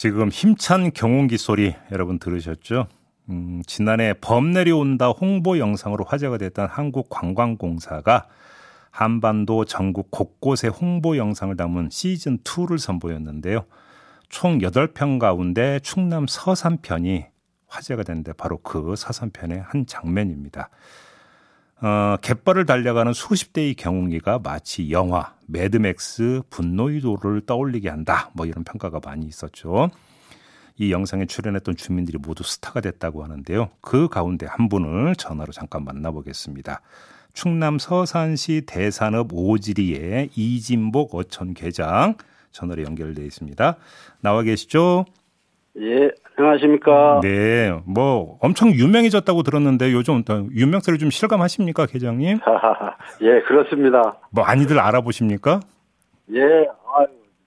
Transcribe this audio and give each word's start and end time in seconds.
지금 0.00 0.30
힘찬 0.30 0.92
경운기 0.94 1.36
소리 1.36 1.74
여러분 1.92 2.18
들으셨죠? 2.18 2.86
음, 3.28 3.60
지난해 3.66 4.14
범 4.18 4.50
내려온다 4.50 5.10
홍보 5.10 5.58
영상으로 5.58 6.04
화제가 6.04 6.38
됐던 6.38 6.70
한국관광공사가 6.70 8.26
한반도 8.90 9.66
전국 9.66 10.10
곳곳에 10.10 10.68
홍보 10.68 11.18
영상을 11.18 11.54
담은 11.54 11.90
시즌 11.90 12.38
2를 12.38 12.78
선보였는데요. 12.78 13.66
총 14.30 14.60
8편 14.60 15.18
가운데 15.18 15.80
충남 15.80 16.26
서산편이 16.26 17.26
화제가 17.66 18.02
됐는데 18.02 18.32
바로 18.32 18.56
그 18.56 18.94
서산편의 18.96 19.60
한 19.60 19.84
장면입니다. 19.84 20.70
어, 21.82 22.16
갯벌을 22.20 22.66
달려가는 22.66 23.12
수십 23.14 23.52
대의 23.54 23.74
경운기가 23.74 24.38
마치 24.40 24.90
영화 24.90 25.34
매드맥스 25.46 26.42
분노의 26.50 27.00
도로를 27.00 27.40
떠올리게 27.46 27.88
한다. 27.88 28.30
뭐 28.34 28.44
이런 28.44 28.64
평가가 28.64 29.00
많이 29.02 29.26
있었죠. 29.26 29.90
이 30.76 30.92
영상에 30.92 31.26
출연했던 31.26 31.76
주민들이 31.76 32.18
모두 32.18 32.42
스타가 32.42 32.80
됐다고 32.80 33.24
하는데요. 33.24 33.70
그 33.80 34.08
가운데 34.08 34.46
한 34.46 34.68
분을 34.68 35.16
전화로 35.16 35.52
잠깐 35.52 35.84
만나보겠습니다. 35.84 36.80
충남 37.32 37.78
서산시 37.78 38.62
대산읍 38.66 39.28
오지리의 39.32 40.30
이진복 40.34 41.14
어촌 41.14 41.54
계장 41.54 42.14
전화로 42.52 42.82
연결돼 42.82 43.24
있습니다. 43.24 43.76
나와 44.20 44.42
계시죠? 44.42 45.06
예, 45.80 46.10
안녕하십니까. 46.36 47.20
네, 47.22 47.72
뭐 47.86 48.36
엄청 48.40 48.70
유명해졌다고 48.70 49.42
들었는데 49.42 49.92
요즘 49.92 50.22
유명세를 50.54 50.98
좀 50.98 51.10
실감하십니까, 51.10 51.86
계장님? 51.86 52.38
예, 53.22 53.40
그렇습니다. 53.42 54.18
뭐 54.30 54.44
많이들 54.44 54.78
알아보십니까? 54.78 55.60
예, 56.34 56.42
아유, 56.42 57.06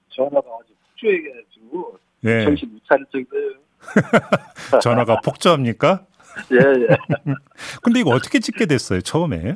전화가 0.09 0.40
아주 0.40 0.73
폭주해가지고 0.90 2.00
예. 2.25 2.44
정신 2.45 2.73
못 2.73 2.81
차릴 2.90 3.06
정도예요. 3.12 3.52
전화가 4.81 5.22
폭주합니까? 5.23 6.06
예, 6.53 6.58
예. 6.58 6.88
근데 7.84 8.00
이거 8.00 8.09
어떻게 8.09 8.40
찍게 8.40 8.66
됐어요, 8.66 9.02
처음에? 9.02 9.56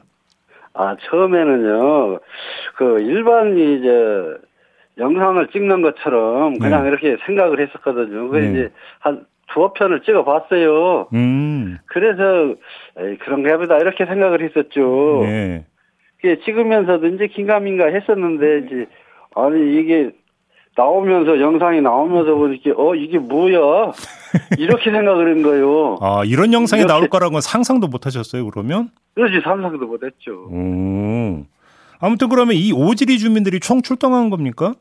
아, 0.73 0.95
처음에는요, 1.09 2.19
그 2.75 3.02
일반이 3.02 3.80
이제 3.80 3.89
영상을 4.98 5.48
찍는 5.50 5.81
것처럼 5.81 6.58
그냥 6.59 6.84
네. 6.84 6.90
이렇게 6.90 7.17
생각을 7.26 7.59
했었거든요. 7.62 8.30
그래서 8.30 8.48
네. 8.48 8.52
이제 8.52 8.72
한 9.00 9.26
두어 9.53 9.73
편을 9.73 10.02
찍어 10.02 10.23
봤어요. 10.23 11.08
음. 11.14 11.78
그래서 11.86 12.56
에이, 13.00 13.18
그런가 13.20 13.58
보다 13.58 13.78
이렇게 13.78 14.06
생각을 14.06 14.42
했었죠. 14.42 15.22
네. 15.23 15.66
그게 16.18 16.40
찍으면서도 16.44 17.08
이제 17.08 17.28
긴가민가 17.28 17.86
했었는데 17.88 18.66
이제 18.66 18.88
아니 19.36 19.80
이게 19.80 20.12
나오면서 20.75 21.40
영상이 21.40 21.81
나오면서 21.81 22.36
보니까 22.36 22.72
어 22.75 22.96
이게 22.96 23.19
뭐야 23.19 23.91
이렇게 24.59 24.91
생각을 24.91 25.31
한 25.31 25.41
거예요. 25.41 25.97
아 26.02 26.24
이런 26.25 26.53
영상이 26.53 26.81
이렇게. 26.81 26.94
나올 26.94 27.07
거라고 27.07 27.40
상상도 27.40 27.88
못 27.88 28.06
하셨어요 28.06 28.46
그러면? 28.50 28.90
그렇지 29.16 29.41
상상도 29.44 29.86
못 29.86 30.03
했죠. 30.03 30.50
음. 30.52 31.46
아무튼 32.00 32.30
그러면 32.30 32.56
이 32.56 32.72
오지리 32.72 33.18
주민들이 33.18 33.59
총 33.59 33.81
출동한 33.81 34.30
겁니까? 34.30 34.74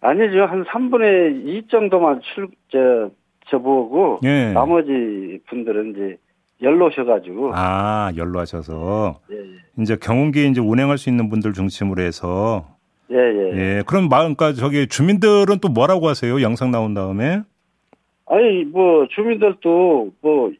아니죠. 0.00 0.44
한 0.44 0.64
3분의 0.64 1.46
2 1.46 1.68
정도만 1.68 2.20
출, 2.22 2.48
저, 2.70 3.10
저보고, 3.48 4.20
예. 4.24 4.52
나머지 4.52 5.40
분들은 5.48 5.90
이제 5.92 6.16
연로셔가지고. 6.62 7.52
아, 7.54 8.12
연로하셔서. 8.16 9.20
예, 9.32 9.36
예. 9.36 9.82
이제 9.82 9.96
경운기에 9.96 10.46
이제 10.46 10.60
운행할 10.60 10.98
수 10.98 11.08
있는 11.08 11.28
분들 11.28 11.52
중심으로 11.52 12.02
해서. 12.02 12.66
예, 13.10 13.16
예. 13.16 13.56
예. 13.56 13.82
그럼 13.86 14.08
마, 14.08 14.18
그러니까 14.18 14.52
저기 14.52 14.86
주민들은 14.86 15.58
또 15.60 15.68
뭐라고 15.68 16.08
하세요? 16.08 16.40
영상 16.42 16.70
나온 16.70 16.94
다음에? 16.94 17.42
아니, 18.26 18.64
뭐, 18.64 19.06
주민들도 19.08 20.12
뭐, 20.20 20.52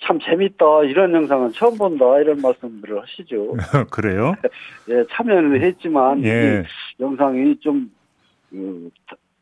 참 0.00 0.18
재밌다 0.20 0.84
이런 0.84 1.12
영상은 1.12 1.52
처음 1.52 1.76
본다 1.76 2.18
이런 2.20 2.40
말씀들을 2.40 3.02
하시죠. 3.02 3.54
그래요? 3.90 4.34
예, 4.88 5.04
참여는 5.10 5.60
했지만 5.60 6.24
예. 6.24 6.62
영상이 7.00 7.58
좀 7.60 7.90
음, 8.52 8.90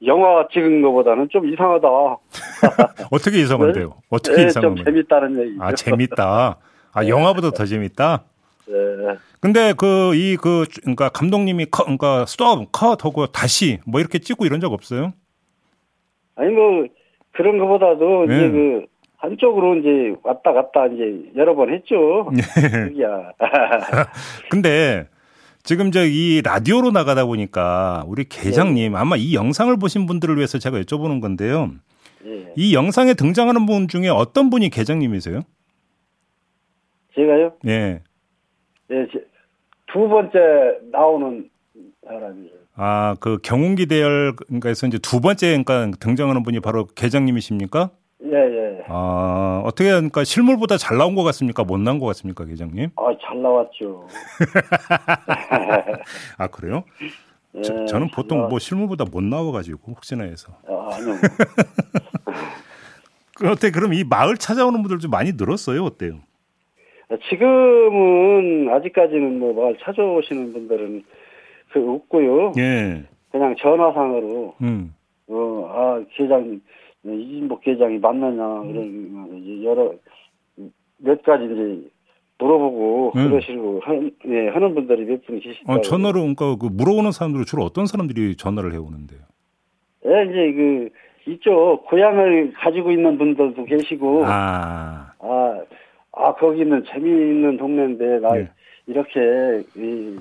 영화 0.05 0.47
찍은 0.53 0.83
것보다는 0.83 1.29
좀 1.31 1.49
이상하다. 1.53 1.89
어떻게 3.11 3.41
이상한데요? 3.41 3.89
네? 3.89 3.95
어떻게 4.11 4.37
네, 4.37 4.47
이상한 4.47 4.77
좀 4.77 4.85
재밌다는 4.85 5.41
얘기. 5.43 5.57
아 5.61 5.73
재밌다. 5.73 6.59
아 6.93 7.03
네. 7.03 7.09
영화보다 7.09 7.51
더 7.51 7.65
재밌다. 7.65 8.25
네. 8.67 8.75
근데 9.41 9.73
그 9.77 10.15
이그 10.15 10.67
그, 10.69 10.81
그러니까 10.81 11.09
감독님이 11.09 11.67
컷 11.71 11.85
그러니까 11.85 12.27
스톱 12.27 12.71
컷 12.73 13.05
하고 13.05 13.27
다시 13.27 13.79
뭐 13.87 14.01
이렇게 14.01 14.19
찍고 14.19 14.45
이런 14.45 14.61
적 14.61 14.73
없어요? 14.73 15.13
아니 16.35 16.53
뭐 16.53 16.87
그런 17.33 17.59
것보다도 17.59 18.27
네. 18.27 18.37
이제 18.37 18.51
그 18.51 18.87
한쪽으로 19.17 19.77
이제 19.77 20.15
왔다 20.23 20.53
갔다 20.53 20.87
이제 20.87 21.31
여러 21.37 21.55
번 21.55 21.73
했죠. 21.73 22.31
네. 22.35 23.03
야. 23.03 23.33
근데 24.51 25.09
지금 25.67 25.91
저 25.91 26.07
이 26.07 26.41
라디오로 26.43 26.93
나가다 26.93 27.27
보니까 27.27 28.05
우리 28.07 28.25
계장님 28.25 28.93
네. 28.93 28.99
아마 28.99 29.17
이 29.17 29.35
영상을 29.35 29.77
보신 29.79 30.07
분들을 30.07 30.37
위해서 30.37 30.59
제가 30.59 30.81
여쭤보는 30.81 31.21
건데요. 31.21 31.73
네. 32.25 32.53
이 32.57 32.75
영상에 32.75 33.15
등장하는 33.15 33.67
분 33.67 33.89
중에 33.89 34.09
어떤 34.09 34.49
분이 34.49 34.71
계장님이세요? 34.71 35.43
제가요? 37.15 37.53
예. 37.67 38.01
네, 38.89 39.07
두 39.93 40.09
번째 40.09 40.39
나오는 40.93 41.49
사람이에요. 42.07 42.51
아, 42.77 43.17
그 43.21 43.39
경운기 43.43 43.87
대열에서 43.87 44.87
이제 44.87 44.99
두 44.99 45.21
번째 45.21 45.49
그러니까 45.65 45.91
등장하는 45.99 46.43
분이 46.43 46.61
바로 46.61 46.87
계장님이십니까? 46.87 47.91
예, 48.25 48.29
예. 48.37 48.66
아, 48.89 49.63
어떻게 49.65 49.91
그러니까 49.91 50.25
실물보다 50.25 50.77
잘 50.77 50.97
나온 50.97 51.15
것 51.15 51.23
같습니까? 51.25 51.65
못 51.65 51.79
나온 51.79 51.99
것 51.99 52.07
같습니까, 52.07 52.45
계장님? 52.45 52.91
아, 52.97 53.03
잘 53.21 53.43
나왔죠. 53.43 54.07
아, 56.39 56.47
그래요? 56.49 56.85
예, 57.57 57.63
저, 57.63 57.99
는 57.99 58.09
보통 58.09 58.39
나왔... 58.39 58.51
뭐 58.51 58.59
실물보다 58.59 59.05
못 59.11 59.23
나와가지고 59.23 59.93
혹시나 59.93 60.25
해서. 60.25 60.53
아, 60.69 60.91
아니요. 60.93 61.15
그 63.37 63.51
어때? 63.51 63.71
그럼 63.71 63.93
이 63.93 64.05
마을 64.05 64.37
찾아오는 64.37 64.83
분들 64.83 64.99
좀 64.99 65.11
많이 65.11 65.33
늘었어요? 65.33 65.85
어때요? 65.85 66.21
지금은 67.29 68.69
아직까지는 68.73 69.39
뭐 69.39 69.55
마을 69.55 69.77
찾아오시는 69.81 70.53
분들은 70.53 71.05
그 71.73 71.93
없고요. 71.93 72.53
예. 72.59 73.05
그냥 73.31 73.55
전화상으로 73.61 74.55
음. 74.63 74.95
어, 75.29 75.69
아, 75.71 76.03
계장님 76.17 76.63
이진복 77.15 77.61
계장이 77.63 77.99
맞느냐 77.99 78.65
이런 78.71 79.65
여러 79.65 79.93
몇 80.99 81.23
가지 81.23 81.45
이제 81.45 81.89
물어보고 82.39 83.13
음. 83.17 83.31
그러시고 83.31 83.81
하는, 83.83 84.11
예, 84.27 84.49
하는 84.49 84.75
분들이 84.75 85.05
몇 85.05 85.23
분 85.27 85.41
계시다. 85.41 85.73
아, 85.73 85.81
전화로 85.81 86.21
그러니까 86.21 86.57
그 86.57 86.67
물어보는 86.67 87.13
사람들은 87.13 87.45
주로 87.47 87.63
어떤 87.63 87.87
사람들이 87.87 88.37
전화를 88.37 88.73
해오는데요? 88.75 89.21
예, 90.07 90.25
이제 90.25 90.53
그 90.53 90.89
이쪽 91.31 91.87
고향을 91.87 92.53
가지고 92.55 92.93
있는 92.93 93.19
분들도 93.19 93.65
계시고 93.65 94.25
아, 94.27 95.13
아, 95.19 95.61
아 96.13 96.35
거기는 96.35 96.85
재미있는 96.85 97.57
동네인데 97.57 98.21
나 98.21 98.39
예. 98.39 98.51
이렇게 98.87 99.63
이 99.77 100.17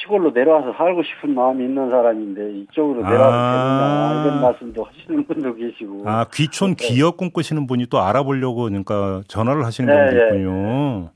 시골로 0.00 0.32
내려와서 0.32 0.72
살고 0.76 1.02
싶은 1.04 1.34
마음이 1.34 1.64
있는 1.64 1.88
사람인데 1.88 2.58
이쪽으로 2.60 3.06
아. 3.06 3.10
내려와도 3.10 3.36
아~ 3.36 4.08
되느냐 4.08 4.24
이런 4.24 4.42
말씀도 4.42 4.84
하시는 4.84 5.26
분도 5.26 5.54
계시고 5.54 6.08
아 6.08 6.26
귀촌 6.32 6.74
네. 6.74 6.88
기업 6.88 7.16
꿈꾸시는 7.16 7.66
분이 7.66 7.86
또 7.86 8.00
알아보려고 8.00 8.64
그러니까 8.64 9.22
전화를 9.28 9.64
하시는 9.64 9.92
네, 9.92 10.04
분도 10.04 10.16
네, 10.16 10.26
있군요. 10.26 11.00
네. 11.00 11.08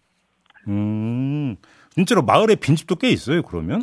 음 0.68 1.56
진짜로 1.90 2.22
마을에 2.22 2.54
빈집도 2.54 2.96
꽤 2.96 3.08
있어요 3.08 3.42
그러면? 3.42 3.82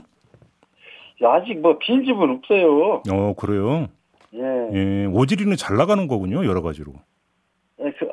아직 1.24 1.59
뭐 1.59 1.77
빈집은 1.80 2.30
없어요. 2.30 3.01
어 3.12 3.33
그래요? 3.36 3.88
예. 4.33 4.69
예 4.74 5.06
오지리는 5.06 5.56
잘 5.57 5.75
나가는 5.75 6.07
거군요 6.07 6.45
여러 6.45 6.62
가지로. 6.62 6.94
예, 7.81 7.91
그, 8.00 8.07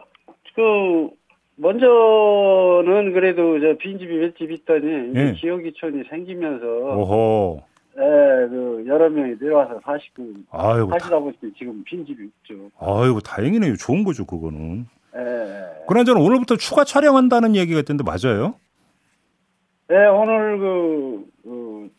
그 0.55 1.11
먼저는 1.57 3.13
그래도 3.13 3.61
저 3.61 3.77
빈집이 3.79 4.19
맷집 4.19 4.51
있더니 4.51 5.11
이제 5.11 5.21
예. 5.21 5.33
기업이촌이 5.35 6.05
생기면서 6.09 6.67
오호. 6.67 7.63
예, 7.99 8.01
그 8.49 8.85
여러 8.87 9.11
명이 9.11 9.37
내려와서 9.39 9.81
사시고 9.85 10.33
아이고, 10.51 10.89
다, 10.89 10.95
하시다 10.95 11.19
보니까 11.19 11.49
지금 11.59 11.85
빈집이 11.85 12.31
없죠. 12.41 12.71
아이고 12.79 13.21
다행이네요. 13.21 13.77
좋은 13.77 14.03
거죠, 14.03 14.25
그거는. 14.25 14.87
예. 15.15 15.85
그나저나 15.87 16.21
오늘부터 16.21 16.57
추가 16.57 16.85
촬영한다는 16.85 17.55
얘기가 17.55 17.81
있던데 17.81 18.03
맞아요? 18.03 18.55
예, 19.91 20.07
오늘 20.07 20.59
그, 20.59 21.25
그 21.43 21.91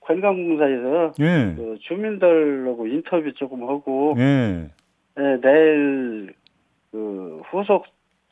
관광공사에서 0.00 1.12
예. 1.20 1.54
그 1.56 1.78
주민들하고 1.82 2.88
인터뷰 2.88 3.32
조금 3.34 3.62
하고 3.62 4.16
예. 4.18 4.68
예, 5.18 5.40
내일 5.40 6.34
그 6.90 7.40
후속 7.50 7.84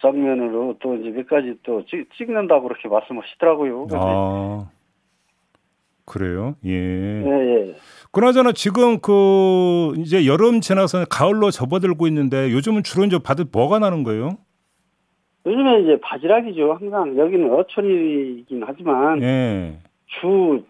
장면으로 0.05 0.77
또 0.81 0.95
이제 0.97 1.11
몇 1.11 1.27
가지 1.27 1.55
또 1.63 1.85
찍, 1.87 2.07
찍는다고 2.17 2.69
그렇게 2.69 2.89
말씀하시더라고요. 2.89 3.87
아. 3.93 4.69
그래요? 6.05 6.55
예. 6.67 6.71
예, 6.71 7.27
예. 7.27 7.77
그나저나 8.13 8.53
지금 8.53 9.01
그 9.01 9.95
이제 9.99 10.27
여름 10.27 10.61
지나서 10.61 11.07
가을로 11.11 11.51
접어들고 11.51 12.07
있는데 12.09 12.53
요즘은 12.53 12.83
주로 12.83 13.05
이제 13.07 13.19
받을 13.19 13.47
뭐가 13.51 13.79
나는 13.79 14.03
거예요? 14.05 14.37
요즘에 15.47 15.81
이제 15.83 15.99
바지락이죠. 16.01 16.75
항상 16.75 17.17
여기는 17.17 17.53
어촌이긴 17.53 18.63
하지만 18.67 19.23
예. 19.23 19.79
주 20.07 20.63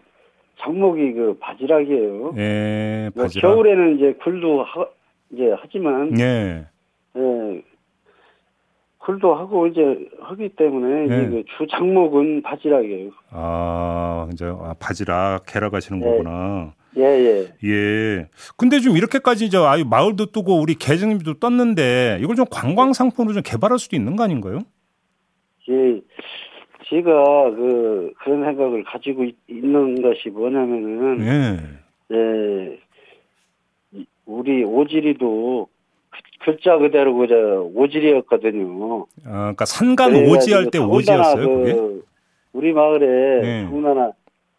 장목이 0.59 1.13
그 1.13 1.37
바지락이에요. 1.39 2.33
예. 2.37 3.09
뭐 3.13 3.25
바지락. 3.25 3.51
겨울에는 3.51 3.97
이제 3.97 4.13
굴도 4.23 4.63
하, 4.63 4.85
이제 5.31 5.53
하지만 5.59 6.17
예. 6.19 6.65
예, 7.17 7.61
굴도 9.05 9.35
하고 9.35 9.67
이제 9.67 9.81
하기 10.19 10.49
때문에 10.49 11.07
네. 11.07 11.27
이제 11.27 11.43
그주 11.57 11.67
장목은 11.69 12.41
바지락이에요. 12.41 13.11
아, 13.29 14.27
이제 14.33 14.45
아, 14.45 14.73
바지락 14.79 15.45
캐러 15.47 15.69
가시는 15.69 15.99
네. 15.99 16.05
거구나. 16.09 16.73
예, 16.97 17.03
예. 17.03 17.47
예. 17.69 18.27
근데 18.57 18.79
좀 18.79 18.95
이렇게까지 18.97 19.45
이제 19.45 19.57
아유 19.57 19.85
마을도 19.87 20.27
뜨고 20.27 20.59
우리 20.59 20.75
계정님도 20.75 21.35
떴는데 21.35 22.17
이걸 22.21 22.35
좀 22.35 22.45
관광 22.49 22.93
상품으로 22.93 23.33
좀 23.33 23.43
개발할 23.45 23.77
수도 23.77 23.95
있는 23.95 24.15
거 24.15 24.23
아닌가요? 24.23 24.59
예, 25.69 26.01
제가 26.89 27.51
그 27.51 28.13
그런 28.23 28.43
생각을 28.45 28.83
가지고 28.85 29.25
있, 29.25 29.35
는 29.49 30.01
것이 30.01 30.29
뭐냐면은 30.29 31.19
예. 32.11 32.15
예, 32.15 32.79
이- 33.91 34.05
우리 34.25 34.63
오지리도 34.63 35.67
그- 35.69 35.74
글자 36.45 36.77
그대로 36.77 37.15
그저 37.15 37.35
오지리였거든요. 37.73 39.07
아, 39.25 39.31
그러니까 39.31 39.65
산간 39.65 40.11
그래가지고 40.13 40.37
오지 40.37 40.53
할 40.53 40.65
때 40.71 40.77
오지였어요, 40.77 41.45
그? 41.63 42.05
우리 42.53 42.71
마을에 42.71 43.41
네. 43.41 43.65
더군다나 43.65 44.11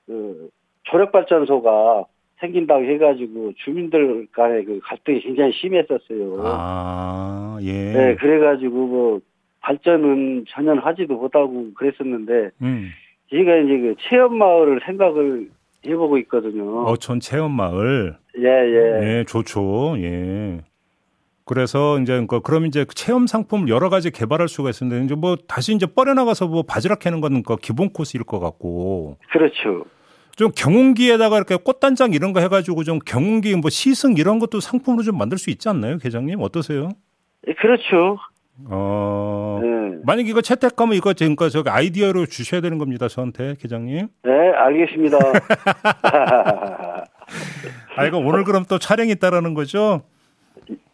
그 0.06 0.48
조력발전소가 0.82 2.04
생긴다고 2.40 2.84
해가지고 2.84 3.52
주민들 3.64 4.26
간의 4.32 4.64
그 4.64 4.80
갈등이 4.82 5.20
굉장히 5.20 5.52
심했었어요. 5.52 6.42
아, 6.44 7.56
예. 7.62 7.72
네, 7.72 8.14
그래가지고 8.16 8.74
뭐 8.74 9.20
발전은 9.60 10.44
전혀 10.48 10.74
하지도 10.74 11.14
못하고 11.14 11.72
그랬었는데 11.74 12.50
음. 12.62 12.88
제가 13.30 13.56
이제 13.56 13.78
그 13.78 13.94
체험 14.08 14.36
마을을 14.36 14.80
생각을 14.84 15.48
해보고 15.86 16.18
있거든요. 16.18 16.82
어촌 16.84 17.20
체험 17.20 17.52
마을. 17.52 18.16
예, 18.38 18.44
예. 18.44 19.18
예, 19.18 19.24
좋죠. 19.26 19.94
예. 19.98 20.60
그래서 21.46 21.98
이제 22.00 22.26
그 22.28 22.40
그럼 22.40 22.66
이제 22.66 22.84
체험 22.92 23.28
상품을 23.28 23.68
여러 23.68 23.88
가지 23.88 24.10
개발할 24.10 24.48
수가 24.48 24.70
있는데 24.70 25.04
이제 25.04 25.14
뭐 25.14 25.36
다시 25.46 25.72
이제 25.72 25.86
뻗어 25.86 26.12
나가서 26.12 26.48
뭐 26.48 26.64
바지락 26.64 26.98
캐는 26.98 27.20
거는 27.20 27.44
그 27.44 27.56
기본 27.56 27.90
코스일 27.90 28.24
것 28.24 28.40
같고 28.40 29.16
그렇죠. 29.30 29.84
좀 30.34 30.50
경운기에다가 30.54 31.36
이렇게 31.36 31.54
꽃단장 31.56 32.12
이런 32.12 32.32
거 32.32 32.40
해가지고 32.40 32.82
좀 32.82 32.98
경운기 32.98 33.54
뭐 33.54 33.70
시승 33.70 34.14
이런 34.16 34.40
것도 34.40 34.58
상품으로 34.58 35.04
좀 35.04 35.16
만들 35.16 35.38
수 35.38 35.50
있지 35.50 35.68
않나요, 35.68 35.98
계장님? 35.98 36.40
어떠세요? 36.42 36.90
예, 37.46 37.54
그렇죠. 37.54 38.18
어 38.68 39.60
네. 39.62 40.00
만약 40.04 40.26
이거 40.26 40.40
채택하면 40.40 40.96
이거 40.96 41.12
지금 41.12 41.36
그 41.36 41.48
저기 41.48 41.70
아이디어로 41.70 42.26
주셔야 42.26 42.60
되는 42.60 42.76
겁니다, 42.78 43.06
저한테 43.06 43.54
계장님. 43.60 44.08
네, 44.24 44.32
알겠습니다. 44.32 45.18
아 47.96 48.04
이거 48.04 48.18
오늘 48.18 48.42
그럼 48.42 48.64
또 48.68 48.80
촬영이 48.80 49.12
있다라는 49.12 49.54
거죠? 49.54 50.02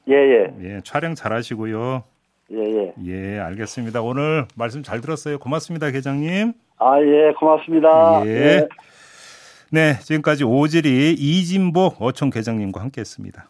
예, 0.09 0.15
예. 0.15 0.47
예, 0.63 0.81
촬영 0.85 1.15
잘 1.15 1.33
하시고요. 1.33 2.03
예, 2.53 2.59
예. 2.59 2.93
예, 3.07 3.39
알겠습니다. 3.39 4.03
오늘 4.03 4.47
말씀 4.57 4.83
잘 4.83 5.01
들었어요. 5.01 5.39
고맙습니다, 5.39 5.91
계장님. 5.91 6.53
아, 6.79 7.01
예, 7.01 7.33
고맙습니다. 7.39 8.23
예. 8.27 8.69
네, 9.71 9.99
지금까지 10.01 10.45
오지리 10.45 11.13
이진복 11.15 12.03
어촌 12.03 12.31
계장님과 12.31 12.81
함께 12.81 13.01
했습니다. 13.01 13.49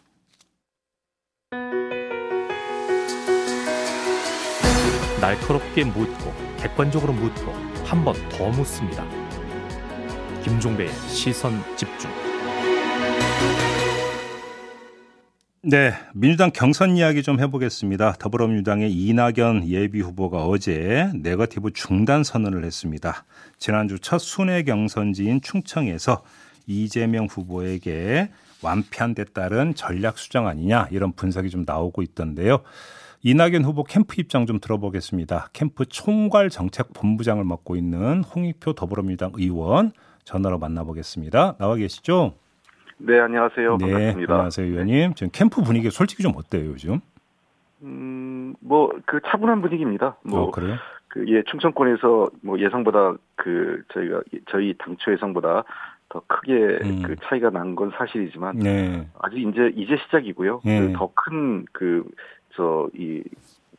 날카롭게 5.21 5.85
묻고 5.85 6.33
객관적으로 6.59 7.13
묻고 7.13 7.53
한 7.85 8.05
번 8.05 8.15
더 8.31 8.49
묻습니다. 8.51 9.05
김종배의 10.43 10.89
시선 11.09 11.53
집중. 11.77 12.11
네, 15.65 15.93
민주당 16.13 16.51
경선 16.51 16.97
이야기 16.97 17.23
좀 17.23 17.39
해보겠습니다. 17.39 18.15
더불어민주당의 18.15 18.93
이낙연 18.93 19.69
예비 19.69 20.01
후보가 20.01 20.45
어제 20.47 21.09
네거티브 21.15 21.73
중단 21.73 22.25
선언을 22.25 22.65
했습니다. 22.65 23.25
지난주 23.59 24.01
첫 24.01 24.19
순회 24.19 24.65
경선지인 24.65 25.41
충청에서 25.41 26.25
이재명 26.67 27.29
후보에게 27.31 28.31
완패한 28.61 29.15
데 29.15 29.23
따른 29.23 29.77
전략 29.77 30.19
수정 30.19 30.49
아니냐 30.49 30.89
이런 30.91 31.13
분석이 31.13 31.49
좀 31.49 31.63
나오고 31.65 32.03
있던데요. 32.03 32.63
이낙연 33.23 33.65
후보 33.65 33.85
캠프 33.85 34.21
입장 34.21 34.47
좀 34.47 34.59
들어보겠습니다. 34.59 35.51
캠프 35.53 35.85
총괄 35.85 36.51
정책 36.51 36.93
본부장을 36.93 37.45
맡고 37.45 37.77
있는 37.77 38.25
홍익표 38.25 38.73
더불어민주당 38.73 39.31
의원 39.37 39.93
전화로 40.25 40.59
만나보겠습니다. 40.59 41.59
나와 41.59 41.77
계시죠? 41.77 42.35
네, 43.05 43.19
안녕하세요. 43.19 43.79
네, 43.79 43.91
반갑습니다. 43.91 44.33
안녕하세요, 44.33 44.67
의원님. 44.67 45.15
지금 45.15 45.31
캠프 45.33 45.63
분위기 45.63 45.91
솔직히 45.91 46.23
좀 46.23 46.33
어때요, 46.37 46.67
요즘? 46.71 47.01
음, 47.83 48.55
뭐, 48.61 48.93
그 49.07 49.21
차분한 49.27 49.61
분위기입니다. 49.61 50.17
뭐, 50.23 50.43
어, 50.43 50.51
그래요? 50.53 50.77
그, 51.09 51.25
예, 51.29 51.43
충청권에서 51.43 52.31
뭐 52.43 52.61
예상보다 52.61 53.15
그, 53.35 53.83
저희가, 53.93 54.23
저희 54.51 54.75
당초 54.79 55.13
예상보다 55.13 55.65
더 56.09 56.23
크게 56.29 56.53
음. 56.85 57.03
그 57.05 57.17
차이가 57.25 57.51
난 57.51 57.75
건 57.75 57.91
사실이지만, 57.97 58.59
네. 58.59 59.09
아직 59.21 59.39
이제, 59.39 59.73
이제 59.75 59.97
시작이고요. 60.07 60.61
예. 60.67 60.93
더큰 60.93 61.67
그, 61.73 62.05
저, 62.55 62.89
이, 62.95 63.23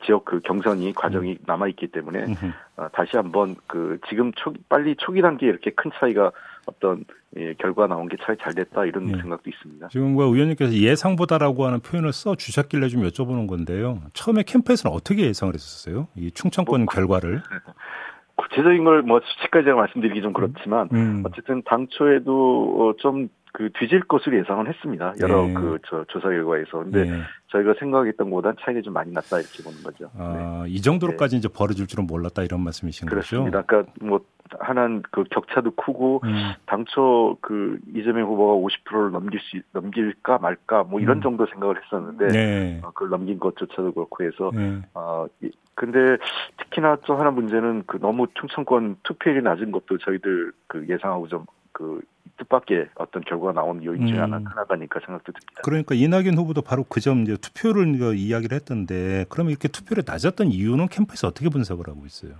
지역 0.05 0.25
그 0.25 0.41
경선이 0.41 0.93
과정이 0.95 1.37
남아 1.45 1.69
있기 1.69 1.87
때문에, 1.87 2.25
음흠. 2.25 2.51
아, 2.75 2.89
다시 2.89 3.15
한번 3.15 3.55
그, 3.67 3.99
지금 4.09 4.33
초, 4.33 4.51
빨리 4.67 4.95
초기 4.97 5.21
단계에 5.21 5.47
이렇게 5.47 5.71
큰 5.71 5.91
차이가 5.97 6.31
어떤, 6.65 7.03
예, 7.37 7.53
결과 7.55 7.87
나온 7.87 8.07
게참잘 8.07 8.53
됐다 8.55 8.85
이런 8.85 9.09
예. 9.09 9.21
생각도 9.21 9.49
있습니다. 9.49 9.89
지금 9.89 10.15
그 10.15 10.23
의원님께서 10.23 10.73
예상보다라고 10.73 11.65
하는 11.65 11.79
표현을 11.79 12.13
써 12.13 12.35
주셨길래 12.35 12.87
좀 12.89 13.03
여쭤보는 13.03 13.47
건데요. 13.47 14.01
처음에 14.13 14.43
캠프에서는 14.43 14.95
어떻게 14.95 15.25
예상을 15.25 15.53
했었어요? 15.53 16.07
이 16.15 16.31
충청권 16.31 16.85
뭐, 16.85 16.93
결과를? 16.93 17.41
구체적인 18.35 18.83
걸 18.83 19.01
뭐 19.03 19.19
수치까지 19.23 19.65
제가 19.65 19.75
말씀드리기 19.77 20.21
좀 20.21 20.33
그렇지만, 20.33 20.89
음. 20.93 21.23
어쨌든 21.25 21.61
당초에도 21.65 22.95
좀 22.99 23.27
그 23.55 23.69
뒤질 23.77 24.01
것으로 24.05 24.35
예상은 24.39 24.65
했습니다. 24.65 25.13
여러 25.21 25.45
네. 25.45 25.53
그저 25.53 26.03
조사 26.07 26.27
결과에서. 26.29 26.79
근데 26.79 27.01
예. 27.07 27.21
저희가 27.49 27.75
생각했던 27.77 28.31
것보다 28.31 28.53
차이가 28.61 28.81
좀 28.81 28.93
많이 28.93 29.11
났다 29.13 29.37
이렇게 29.41 29.61
보는 29.63 29.83
거죠. 29.83 30.05
네. 30.17 30.23
아, 30.23 30.65
이 30.67 30.81
정도로까지 30.81 31.35
이제 31.37 31.47
벌어질 31.55 31.85
줄은 31.85 32.07
몰랐다 32.07 32.41
이런 32.41 32.61
말씀이신 32.61 33.07
그렇습니다. 33.07 33.61
거죠? 33.61 33.67
그러니까 33.67 33.93
뭐 34.01 34.21
하나는 34.59 35.03
그 35.11 35.23
격차도 35.29 35.69
크고 35.75 36.21
음. 36.23 36.53
당초 36.65 37.37
그 37.41 37.77
이재명 37.95 38.27
후보가 38.27 38.55
50%를 38.89 39.11
넘길 39.11 39.39
수 39.39 39.57
있- 39.57 39.63
넘길까 39.71 40.39
말까 40.39 40.85
뭐 40.85 40.99
이런 40.99 41.17
음. 41.17 41.21
정도 41.21 41.45
생각을 41.45 41.75
했었는데 41.83 42.27
네. 42.29 42.81
어, 42.83 42.87
그걸 42.89 43.09
넘긴 43.09 43.37
것조차도 43.37 43.91
그렇고 43.91 44.23
해서 44.23 44.49
네. 44.51 44.81
어, 44.95 45.27
이- 45.43 45.51
근데 45.75 46.17
특히나 46.57 46.97
또 47.05 47.15
하나 47.15 47.31
문제는 47.31 47.83
그 47.87 47.97
너무 47.99 48.27
충청권 48.39 48.97
투표율이 49.03 49.41
낮은 49.43 49.71
것도 49.71 49.97
저희들 49.99 50.51
그 50.67 50.85
예상하고 50.87 51.27
좀그 51.27 52.01
뜻밖의 52.37 52.89
어떤 52.95 53.23
결과가 53.23 53.53
나온 53.53 53.83
요인 53.83 54.07
중에 54.07 54.17
음. 54.17 54.23
하나 54.23 54.41
하나가니까 54.43 54.99
생각도 55.05 55.31
듭니다. 55.31 55.61
그러니까 55.63 55.93
이낙연 55.95 56.37
후보도 56.37 56.61
바로 56.61 56.83
그 56.83 56.99
점 56.99 57.21
이제 57.23 57.35
투표를 57.37 57.95
이야기를 58.15 58.55
했던데 58.55 59.25
그러면 59.29 59.51
이렇게 59.51 59.67
투표율이 59.67 60.03
낮았던 60.07 60.47
이유는 60.47 60.87
캠프에서 60.87 61.27
어떻게 61.27 61.49
분석을 61.49 61.87
하고 61.87 62.05
있어요? 62.05 62.33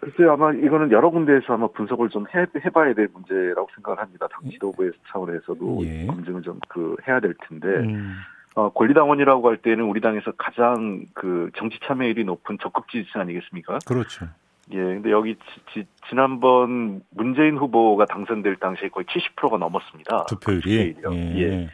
글쎄요, 0.00 0.32
아마 0.32 0.52
이거는 0.52 0.92
여러 0.92 1.10
군데에서 1.10 1.52
아마 1.54 1.66
분석을 1.68 2.08
좀 2.08 2.24
해, 2.34 2.46
해봐야 2.64 2.94
될 2.94 3.08
문제라고 3.12 3.68
생각을 3.74 4.00
합니다. 4.00 4.26
당 4.32 4.50
지도부의 4.50 4.92
차원에서도 5.12 5.80
예. 5.82 6.06
검증을 6.06 6.40
좀 6.42 6.58
그 6.68 6.96
해야 7.06 7.20
될 7.20 7.34
텐데, 7.46 7.68
음. 7.68 8.14
어, 8.60 8.68
권리당원이라고 8.70 9.48
할 9.48 9.56
때는 9.56 9.84
우리 9.84 10.00
당에서 10.00 10.32
가장 10.32 11.06
그 11.14 11.50
정치 11.56 11.78
참여율이 11.86 12.24
높은 12.24 12.58
적극 12.60 12.88
지지층 12.88 13.22
아니겠습니까? 13.22 13.78
그렇죠. 13.86 14.26
예, 14.72 14.76
근데 14.76 15.10
여기 15.10 15.36
지, 15.72 15.84
지 16.08 16.14
난번 16.14 17.02
문재인 17.10 17.56
후보가 17.56 18.04
당선될 18.04 18.56
당시에 18.56 18.88
거의 18.90 19.06
70%가 19.06 19.56
넘었습니다. 19.56 20.26
투표율이. 20.26 20.94
투표율이요. 20.94 21.12
예. 21.14 21.40
예. 21.40 21.70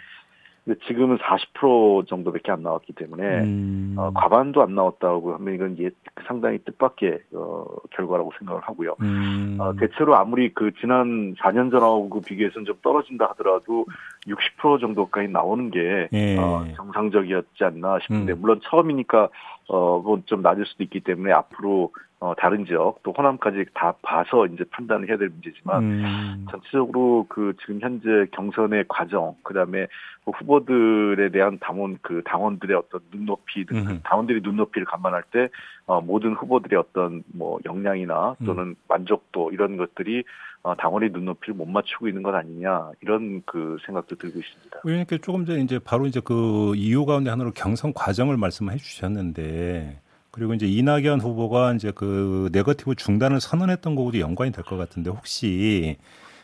근데 0.64 0.81
지금은 0.87 1.19
40% 1.19 2.09
정도밖에 2.09 2.50
안 2.50 2.62
나왔기 2.62 2.93
때문에 2.95 3.43
음. 3.43 3.95
어, 3.97 4.12
과반도 4.12 4.62
안 4.62 4.75
나왔다고 4.75 5.35
하면 5.35 5.55
이건 5.55 5.76
예, 5.78 5.90
상당히 6.26 6.59
뜻밖의 6.59 7.21
어, 7.35 7.64
결과라고 7.90 8.33
생각을 8.38 8.62
하고요. 8.62 8.97
음. 9.00 9.57
어, 9.61 9.75
대체로 9.76 10.16
아무리 10.16 10.52
그 10.52 10.73
지난 10.81 11.35
4년 11.35 11.71
전하고 11.71 12.21
비교해서는 12.21 12.66
좀 12.66 12.76
떨어진다 12.83 13.26
하더라도 13.31 13.87
60% 14.26 14.80
정도까지 14.80 15.28
나오는 15.28 15.71
게 15.71 16.09
예. 16.12 16.37
어, 16.37 16.64
정상적이었지 16.76 17.64
않나 17.64 17.99
싶은데 18.00 18.33
음. 18.33 18.40
물론 18.40 18.61
처음이니까 18.64 19.28
어, 19.68 19.99
뭐좀 20.00 20.42
낮을 20.42 20.66
수도 20.66 20.83
있기 20.85 21.00
때문에 21.00 21.33
앞으로 21.33 21.92
어, 22.18 22.35
다른 22.35 22.64
지역 22.64 23.02
또 23.02 23.12
호남까지 23.12 23.66
다 23.75 23.92
봐서 24.00 24.46
이제 24.46 24.64
판단을 24.70 25.08
해야 25.08 25.18
될 25.18 25.28
문제지만 25.28 25.82
음. 25.82 26.46
전체적으로 26.50 27.26
그 27.28 27.52
지금 27.61 27.78
현재 27.80 28.08
경선의 28.32 28.87
과정 28.88 29.37
그다음에 29.42 29.87
뭐 30.25 30.35
후보들에 30.38 31.30
대한 31.30 31.58
당원 31.61 31.99
그 32.00 32.23
당원들의 32.25 32.75
어떤 32.75 33.00
눈높이 33.12 33.66
음. 33.70 34.00
당원들이 34.02 34.40
눈높이를 34.42 34.87
감안할 34.87 35.25
때 35.30 35.49
어, 35.85 36.00
모든 36.00 36.32
후보들의 36.32 36.78
어떤 36.78 37.23
뭐 37.35 37.58
역량이나 37.66 38.37
또는 38.46 38.62
음. 38.62 38.76
만족도 38.88 39.52
이런 39.52 39.76
것들이 39.76 40.25
어, 40.62 40.75
당원의 40.75 41.11
눈높이를 41.11 41.54
못 41.54 41.66
맞추고 41.66 42.08
있는 42.08 42.23
것 42.23 42.35
아니냐 42.35 42.92
이런 43.02 43.42
그 43.44 43.76
생각도 43.85 44.16
들고 44.16 44.40
있습니다. 44.40 44.80
의원님께 44.82 45.18
조금 45.18 45.44
전에 45.44 45.61
이제 45.61 45.78
바로 45.78 46.06
이제 46.06 46.20
그 46.25 46.73
이유 46.76 47.04
가운데 47.04 47.28
하나로 47.28 47.52
경선 47.52 47.92
과정을 47.92 48.38
말씀해 48.38 48.76
주셨는데 48.78 50.00
그리고 50.37 50.52
이제 50.52 50.66
이낙연 50.66 51.23
후보가 51.23 51.73
이제 51.73 51.93
그 51.95 52.50
네거티브 52.52 52.95
중단을 52.95 53.40
선언했던 53.40 53.95
거하고도 53.95 54.21
연관이 54.21 54.52
될 54.52 54.64
것 54.66 54.76
같은데 54.76 55.09
혹시 55.09 55.97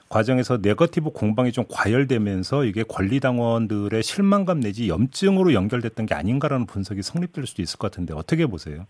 과정에서 0.09 0.59
네거티브 0.63 1.11
공방이 1.11 1.53
좀 1.53 1.65
과열되면서 1.71 2.65
이게 2.65 2.85
권리당원들의 2.85 4.03
실망감 4.03 4.61
내지 4.61 4.89
염증으로 4.89 5.53
연결됐던 5.53 6.07
게 6.07 6.15
아닌가라는 6.15 6.65
분석이 6.67 7.03
성립될 7.03 7.47
수도 7.47 7.61
있을 7.61 7.79
것 7.79 7.91
같은데 7.91 8.15
어떻게 8.15 8.47
보세요? 8.47 8.87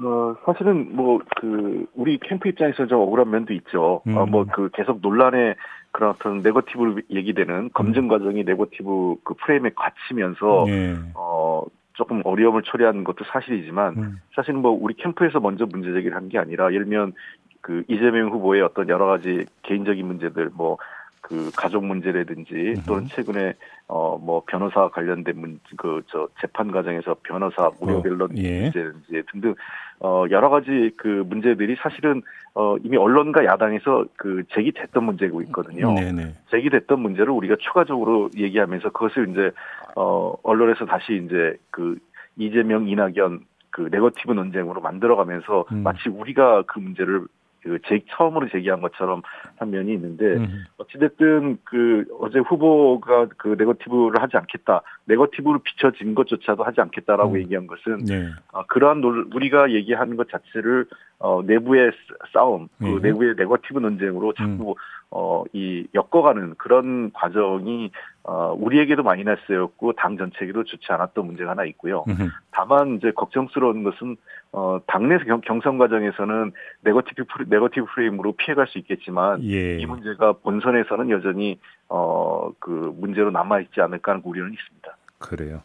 어, 0.00 0.34
사실은 0.44 0.94
뭐, 0.94 1.20
그, 1.40 1.86
우리 1.94 2.18
캠프 2.18 2.48
입장에서 2.48 2.86
좀 2.86 3.00
억울한 3.00 3.30
면도 3.30 3.52
있죠. 3.54 4.02
음. 4.08 4.16
어, 4.16 4.26
뭐, 4.26 4.44
그, 4.44 4.68
계속 4.74 5.00
논란의 5.00 5.54
그런 5.92 6.10
어떤 6.10 6.42
네거티브로 6.42 7.00
얘기되는 7.10 7.70
검증 7.72 8.04
음. 8.04 8.08
과정이 8.08 8.42
네거티브 8.44 9.16
그 9.24 9.34
프레임에 9.34 9.70
갇히면서, 9.76 10.66
예. 10.68 10.96
어, 11.14 11.62
조금 11.94 12.20
어려움을 12.24 12.62
초래한 12.62 13.04
것도 13.04 13.24
사실이지만 13.24 13.94
음. 13.96 14.20
사실 14.34 14.52
뭐 14.54 14.70
우리 14.72 14.94
캠프에서 14.94 15.40
먼저 15.40 15.64
문제 15.66 15.92
제기를 15.92 16.16
한 16.16 16.28
게 16.28 16.38
아니라 16.38 16.72
예를 16.72 16.84
들면 16.86 17.12
그 17.60 17.82
이재명 17.88 18.28
후보의 18.30 18.62
어떤 18.62 18.88
여러 18.88 19.06
가지 19.06 19.46
개인적인 19.62 20.06
문제들 20.06 20.50
뭐 20.54 20.76
그 21.24 21.50
가족 21.56 21.84
문제라든지 21.86 22.74
또는 22.86 23.06
최근에 23.06 23.54
어 23.88 24.18
뭐 24.24 24.42
변호사 24.46 24.88
관련된 24.88 25.34
문그저 25.38 26.28
재판 26.40 26.70
과정에서 26.70 27.16
변호사 27.22 27.70
무료 27.80 27.98
어, 27.98 28.02
변론 28.02 28.30
어, 28.30 28.34
예. 28.36 28.62
문제든지 28.62 29.22
등등 29.30 29.54
어 30.00 30.24
여러 30.30 30.48
가지 30.50 30.90
그 30.96 31.24
문제들이 31.26 31.76
사실은 31.80 32.22
어 32.54 32.76
이미 32.82 32.96
언론과 32.96 33.44
야당에서 33.44 34.04
그 34.16 34.44
제기됐던 34.54 35.04
문제고 35.04 35.42
있거든요. 35.42 35.94
네네. 35.94 36.34
제기됐던 36.50 37.00
문제를 37.00 37.30
우리가 37.32 37.56
추가적으로 37.60 38.30
얘기하면서 38.36 38.90
그것을 38.90 39.28
이제 39.30 39.50
어, 39.96 40.34
언론에서 40.42 40.86
다시 40.86 41.22
이제 41.24 41.56
그 41.70 41.98
이재명, 42.36 42.88
이낙연 42.88 43.40
그 43.70 43.88
네거티브 43.90 44.32
논쟁으로 44.32 44.80
만들어가면서 44.80 45.64
음. 45.72 45.82
마치 45.82 46.08
우리가 46.08 46.62
그 46.66 46.78
문제를 46.78 47.26
그 47.64 47.78
제, 47.88 48.00
처음으로 48.10 48.48
제기한 48.50 48.82
것처럼 48.82 49.22
한 49.56 49.70
면이 49.70 49.94
있는데 49.94 50.36
음. 50.36 50.64
어찌됐든 50.76 51.58
그 51.64 52.04
어제 52.20 52.38
후보가 52.38 53.28
그 53.38 53.56
네거티브를 53.58 54.20
하지 54.20 54.36
않겠다 54.36 54.82
네거티브로 55.06 55.60
비춰진 55.60 56.14
것조차도 56.14 56.62
하지 56.62 56.82
않겠다라고 56.82 57.32
음. 57.32 57.38
얘기한 57.38 57.66
것은 57.66 58.04
네. 58.04 58.28
어, 58.52 58.66
그러한 58.66 59.00
논, 59.00 59.30
우리가 59.34 59.72
얘기하는 59.72 60.16
것 60.16 60.28
자체를 60.28 60.86
어, 61.18 61.40
내부의 61.42 61.92
싸움 62.34 62.68
그 62.78 62.84
네. 62.84 63.08
내부의 63.08 63.34
네거티브 63.38 63.78
논쟁으로 63.78 64.34
자꾸 64.34 64.72
음. 64.72 64.74
어, 65.10 65.44
이 65.54 65.86
엮어가는 65.94 66.56
그런 66.58 67.12
과정이 67.12 67.90
어, 68.24 68.54
우리에게도 68.58 69.02
마이너스였고 69.02 69.92
당 69.94 70.18
전체에게도 70.18 70.64
좋지 70.64 70.86
않았던 70.88 71.24
문제가 71.24 71.52
하나 71.52 71.64
있고요. 71.66 72.04
다만 72.50 72.96
이제 72.96 73.12
걱정스러운 73.12 73.84
것은 73.84 74.16
어, 74.56 74.78
당내 74.86 75.18
경, 75.24 75.40
경선 75.40 75.78
과정에서는 75.78 76.52
네거티브 76.82 77.24
프레, 77.24 77.44
네거티브 77.48 77.86
프레임으로 77.92 78.32
피해갈 78.36 78.68
수 78.68 78.78
있겠지만 78.78 79.42
예. 79.42 79.78
이 79.78 79.84
문제가 79.84 80.32
본선에서는 80.32 81.10
여전히 81.10 81.58
어, 81.88 82.52
그 82.60 82.94
문제로 82.96 83.32
남아 83.32 83.60
있지 83.62 83.80
않을까 83.80 84.12
하는 84.12 84.22
우려는 84.24 84.52
있습니다. 84.52 84.96
그래요. 85.18 85.62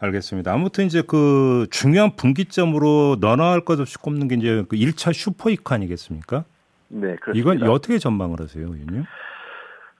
알겠습니다. 0.00 0.52
아무튼 0.52 0.84
이제 0.84 1.02
그 1.06 1.66
중요한 1.70 2.10
분기점으로 2.16 3.16
너나 3.20 3.52
할 3.52 3.60
것 3.62 3.80
없이 3.80 3.96
꼽는 3.96 4.28
게 4.28 4.34
이제 4.34 4.64
그 4.68 4.76
1차 4.76 5.14
슈퍼위크 5.14 5.72
아니겠습니까? 5.72 6.44
네, 6.88 7.16
그렇습니다. 7.16 7.54
이건 7.54 7.70
어떻게 7.70 7.96
전망을 7.98 8.38
하세요, 8.40 8.64
의원님? 8.64 9.04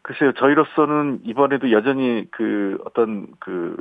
글쎄요, 0.03 0.33
저희로서는 0.35 1.21
이번에도 1.25 1.73
여전히 1.73 2.27
그 2.31 2.79
어떤 2.85 3.29
그, 3.41 3.77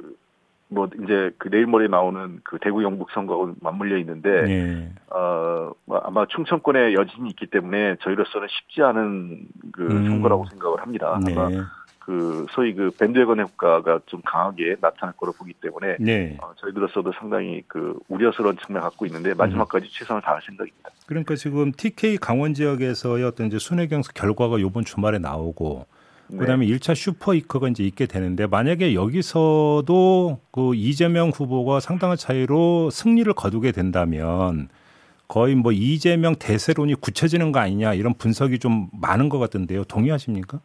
뭐, 0.67 0.89
이제 1.03 1.31
그 1.38 1.50
내일 1.50 1.65
모레 1.67 1.88
나오는 1.88 2.39
그 2.43 2.57
대구 2.60 2.84
영북 2.84 3.12
선거하고 3.12 3.55
맞물려 3.62 3.98
있는데, 4.00 4.41
네. 4.43 4.93
어, 5.10 5.72
뭐 5.86 6.00
아마 6.03 6.25
충청권의 6.25 6.95
여진이 6.95 7.29
있기 7.29 7.48
때문에 7.48 7.98
저희로서는 8.01 8.48
쉽지 8.50 8.81
않은 8.81 9.48
그 9.72 9.84
음. 9.84 10.05
선거라고 10.10 10.45
생각을 10.48 10.81
합니다. 10.81 11.19
네. 11.24 11.34
아마 11.34 11.50
그 12.05 12.45
소위 12.51 12.75
그 12.75 12.91
밴드웨건 12.91 13.39
효과가 13.39 14.01
좀 14.05 14.22
강하게 14.24 14.75
나타날 14.79 15.15
거로 15.17 15.31
보기 15.31 15.53
때문에 15.53 15.98
네. 16.00 16.38
어, 16.39 16.53
저희들로서도 16.57 17.12
상당히 17.13 17.63
그 17.67 17.98
우려스러운 18.07 18.55
측면을 18.57 18.81
갖고 18.81 19.07
있는데 19.07 19.34
마지막까지 19.34 19.89
최선을 19.89 20.22
다할 20.22 20.39
생각입니다. 20.45 20.91
그러니까 21.07 21.34
지금 21.36 21.72
TK 21.72 22.17
강원 22.17 22.53
지역에서의 22.53 23.24
어떤 23.24 23.48
이제 23.48 23.57
순회 23.57 23.88
경선 23.88 24.12
결과가 24.13 24.60
이번 24.60 24.86
주말에 24.86 25.17
나오고 25.17 25.88
네. 25.88 25.95
그다음에 26.29 26.65
1차 26.65 26.96
슈퍼이커가 26.96 27.70
이제 27.70 27.84
있게 27.84 28.05
되는데 28.08 28.48
만약에 28.48 28.94
여기서도 28.96 30.39
그 30.51 30.74
이재명 30.75 31.29
후보가 31.29 31.79
상당한 31.79 32.17
차이로 32.17 32.89
승리를 32.89 33.32
거두게 33.34 33.72
된다면 33.72 34.70
거의 35.27 35.55
뭐 35.55 35.72
이재명 35.72 36.36
대세론이 36.36 36.96
굳혀지는 36.96 37.51
거 37.51 37.60
아니냐 37.60 37.94
이런 37.94 38.13
분석이 38.13 38.60
좀 38.60 38.89
많은 38.94 39.29
것 39.29 39.39
같은데요. 39.39 39.84
동의하십니까? 39.86 40.60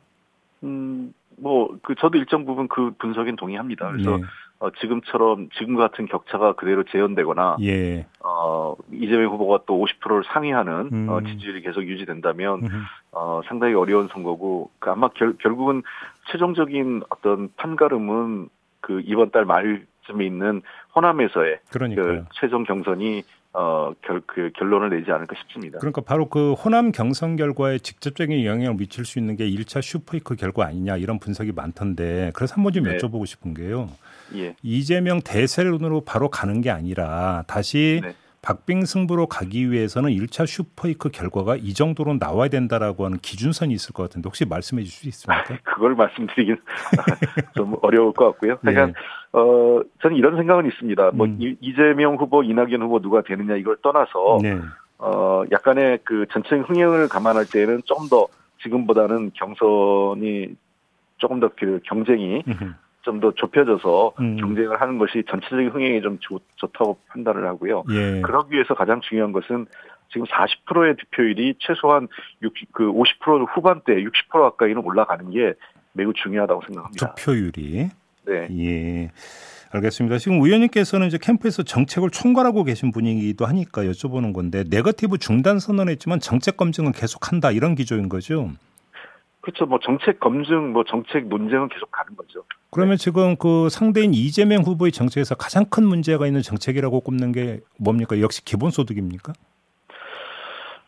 음, 0.62 1.12
뭐, 1.36 1.76
그, 1.82 1.94
저도 1.94 2.18
일정 2.18 2.44
부분 2.44 2.68
그 2.68 2.92
분석엔 2.98 3.36
동의합니다. 3.36 3.90
그래서, 3.92 4.16
네. 4.16 4.22
어, 4.60 4.68
지금처럼, 4.78 5.48
지금 5.56 5.74
같은 5.76 6.06
격차가 6.06 6.52
그대로 6.52 6.84
재현되거나, 6.84 7.56
예. 7.62 8.06
어, 8.22 8.76
이재명 8.92 9.32
후보가 9.32 9.60
또 9.66 9.82
50%를 9.82 10.22
상회하는, 10.24 10.90
음. 10.92 11.08
어, 11.08 11.22
지지율이 11.22 11.62
계속 11.62 11.82
유지된다면, 11.82 12.64
음. 12.64 12.82
어, 13.12 13.40
상당히 13.46 13.72
어려운 13.72 14.08
선거고, 14.08 14.70
그 14.78 14.90
아마 14.90 15.08
결, 15.08 15.34
결국은 15.38 15.82
최종적인 16.30 17.04
어떤 17.08 17.48
판가름은 17.56 18.50
그 18.80 19.02
이번 19.06 19.30
달 19.30 19.46
말쯤에 19.46 20.26
있는 20.26 20.60
호남에서의 20.94 21.60
그 21.96 22.24
최종 22.32 22.64
경선이 22.64 23.22
어, 23.52 23.92
결, 24.02 24.22
그 24.26 24.50
결론을 24.56 24.90
내지 24.90 25.10
않을까 25.10 25.34
싶습니다. 25.40 25.78
그러니까 25.78 26.02
바로 26.02 26.28
그 26.28 26.52
호남 26.52 26.92
경선 26.92 27.36
결과에 27.36 27.78
직접적인 27.78 28.44
영향을 28.44 28.76
미칠 28.76 29.04
수 29.04 29.18
있는 29.18 29.36
게 29.36 29.48
1차 29.50 29.82
슈퍼이크 29.82 30.36
결과 30.36 30.66
아니냐 30.66 30.96
이런 30.96 31.18
분석이 31.18 31.52
많던데 31.52 32.30
그래서 32.34 32.54
한번 32.54 32.72
좀 32.72 32.84
네. 32.84 32.96
여쭤보고 32.96 33.26
싶은 33.26 33.54
게요. 33.54 33.90
예. 34.36 34.54
이재명 34.62 35.20
대세론으로 35.20 36.02
바로 36.02 36.28
가는 36.30 36.60
게 36.60 36.70
아니라 36.70 37.42
다시 37.48 38.00
네. 38.02 38.14
박빙 38.42 38.86
승부로 38.86 39.26
가기 39.26 39.70
위해서는 39.70 40.10
1차 40.10 40.46
슈퍼이크 40.46 41.10
결과가 41.10 41.56
이 41.56 41.74
정도로 41.74 42.14
나와야 42.18 42.48
된다라고 42.48 43.04
하는 43.04 43.18
기준선이 43.18 43.72
있을 43.74 43.92
것 43.92 44.04
같은데 44.04 44.28
혹시 44.28 44.46
말씀해 44.46 44.82
주실 44.82 45.12
수 45.12 45.26
있습니까? 45.26 45.44
그걸 45.62 45.94
말씀드리긴 45.94 46.56
좀 47.54 47.76
어려울 47.82 48.12
것 48.12 48.26
같고요. 48.26 48.56
그러니까 48.58 48.86
네. 48.86 48.92
어 49.32 49.82
저는 50.02 50.16
이런 50.16 50.36
생각은 50.36 50.66
있습니다. 50.66 51.10
뭐 51.12 51.26
음. 51.26 51.56
이재명 51.60 52.16
후보, 52.16 52.42
이낙연 52.42 52.82
후보 52.82 53.00
누가 53.00 53.22
되느냐 53.22 53.56
이걸 53.56 53.76
떠나서 53.82 54.38
네. 54.42 54.58
어 54.98 55.44
약간의 55.52 56.00
그 56.04 56.26
전체 56.30 56.56
흥행을 56.56 57.08
감안할 57.08 57.46
때에는 57.46 57.82
좀 57.84 58.08
더 58.08 58.26
지금보다는 58.62 59.32
경선이 59.34 60.54
조금 61.18 61.40
더 61.40 61.50
그 61.56 61.80
경쟁이 61.84 62.42
좀 63.02 63.20
더 63.20 63.32
좁혀져서 63.32 64.14
음. 64.20 64.36
경쟁을 64.36 64.80
하는 64.80 64.98
것이 64.98 65.22
전체적인 65.28 65.70
흥행에 65.70 66.00
좀 66.00 66.18
좋, 66.20 66.40
좋다고 66.56 66.98
판단을 67.08 67.46
하고요. 67.46 67.84
예. 67.90 68.20
그러기 68.22 68.54
위해서 68.54 68.74
가장 68.74 69.00
중요한 69.00 69.32
것은 69.32 69.66
지금 70.12 70.26
40%의 70.26 70.96
득표율이 70.96 71.54
최소한 71.60 72.08
60, 72.42 72.72
그 72.72 72.84
50% 72.84 73.46
후반대 73.54 73.94
60% 73.94 74.32
가까이는 74.32 74.82
올라가는 74.84 75.30
게 75.30 75.54
매우 75.92 76.12
중요하다고 76.12 76.62
생각합니다. 76.66 77.14
득표율이 77.14 77.90
네. 78.26 78.48
예. 78.58 79.10
알겠습니다. 79.72 80.18
지금 80.18 80.42
의원님께서는 80.42 81.06
이제 81.06 81.18
캠프에서 81.20 81.62
정책을 81.62 82.10
총괄하고 82.10 82.64
계신 82.64 82.90
분이기도 82.90 83.46
하니까 83.46 83.82
여쭤보는 83.82 84.32
건데 84.34 84.64
네거티브 84.68 85.18
중단 85.18 85.60
선언했지만 85.60 86.18
정책 86.18 86.56
검증은 86.56 86.92
계속한다 86.92 87.52
이런 87.52 87.76
기조인 87.76 88.08
거죠. 88.08 88.50
그렇죠. 89.40 89.66
뭐 89.66 89.78
정책 89.80 90.18
검증, 90.18 90.72
뭐 90.72 90.84
정책 90.84 91.28
논쟁은 91.28 91.68
계속 91.68 91.90
가는 91.90 92.16
거죠. 92.16 92.44
그러면 92.70 92.96
네. 92.96 93.02
지금 93.02 93.36
그 93.36 93.68
상대인 93.68 94.14
이재명 94.14 94.62
후보의 94.62 94.92
정책에서 94.92 95.34
가장 95.34 95.64
큰 95.64 95.84
문제가 95.84 96.26
있는 96.26 96.40
정책이라고 96.40 97.00
꼽는 97.00 97.32
게 97.32 97.60
뭡니까? 97.78 98.20
역시 98.20 98.44
기본소득입니까? 98.44 99.32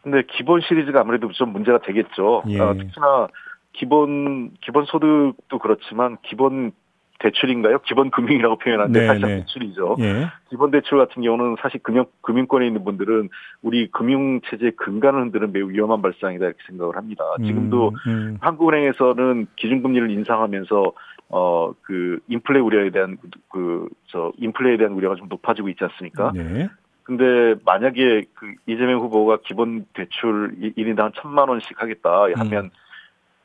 근데 0.02 0.22
기본 0.36 0.60
시리즈가 0.60 1.00
아무래도 1.00 1.30
좀 1.32 1.52
문제가 1.52 1.78
되겠죠. 1.78 2.42
예. 2.48 2.60
아, 2.60 2.72
특히나 2.74 3.28
기본 3.72 4.50
기본 4.60 4.84
소득도 4.84 5.58
그렇지만 5.58 6.18
기본 6.22 6.72
대출인가요? 7.20 7.78
기본 7.80 8.10
금융이라고 8.10 8.58
표현하는데 8.58 9.00
네, 9.00 9.06
사실 9.06 9.22
네. 9.22 9.38
대출이죠. 9.38 9.96
예. 10.00 10.26
기본 10.50 10.72
대출 10.72 10.98
같은 10.98 11.22
경우는 11.22 11.56
사실 11.60 11.80
금융 11.82 12.06
금융권에 12.22 12.66
있는 12.66 12.84
분들은 12.84 13.28
우리 13.62 13.90
금융 13.92 14.40
체제의 14.50 14.72
근간을 14.72 15.22
흔드는 15.22 15.52
매우 15.52 15.70
위험한 15.70 16.02
발상이다 16.02 16.44
이렇게 16.44 16.58
생각을 16.66 16.96
합니다. 16.96 17.24
음, 17.38 17.44
지금도 17.44 17.92
음. 18.08 18.38
한국은행에서는 18.40 19.46
기준금리를 19.56 20.10
인상하면서 20.10 20.92
어 21.32 21.72
그 21.82 22.20
인플레 22.28 22.60
우려에 22.60 22.90
대한 22.90 23.16
그 23.48 23.88
저 24.12 24.30
인플레에 24.36 24.76
대한 24.76 24.92
우려가 24.92 25.16
좀 25.16 25.26
높아지고 25.28 25.68
있지 25.70 25.82
않습니까? 25.84 26.32
네. 26.34 26.68
근데 27.02 27.54
만약에 27.64 28.22
그 28.34 28.54
이재명 28.66 29.00
후보가 29.00 29.38
기본 29.42 29.86
대출 29.94 30.54
1인당 30.60 31.12
천만 31.16 31.48
원씩 31.48 31.80
하겠다 31.80 32.26
하면 32.36 32.64
음. 32.66 32.70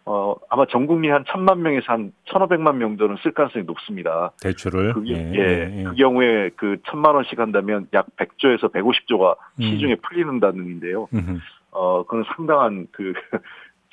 어, 0.06 0.36
아마 0.50 0.66
전 0.70 0.86
국민 0.88 1.12
한 1.12 1.26
천만 1.28 1.62
명에서 1.64 1.86
한 1.88 2.14
천오백만 2.26 2.78
명 2.78 2.92
정도는 2.92 3.18
쓸 3.24 3.32
가능성이 3.32 3.66
높습니다. 3.66 4.32
대출을? 4.42 4.94
그, 4.94 5.04
예, 5.08 5.14
예, 5.34 5.80
예, 5.80 5.84
그 5.84 5.96
경우에 5.96 6.50
그 6.56 6.78
천만 6.86 7.16
원씩 7.16 7.40
한다면 7.40 7.88
약 7.94 8.08
100조에서 8.16 8.72
150조가 8.72 9.36
음. 9.60 9.64
시중에 9.64 9.96
풀리는다는 9.96 10.60
의미인데요. 10.60 11.08
음. 11.14 11.42
어, 11.72 12.04
그건 12.04 12.24
상당한 12.36 12.88
그, 12.92 13.14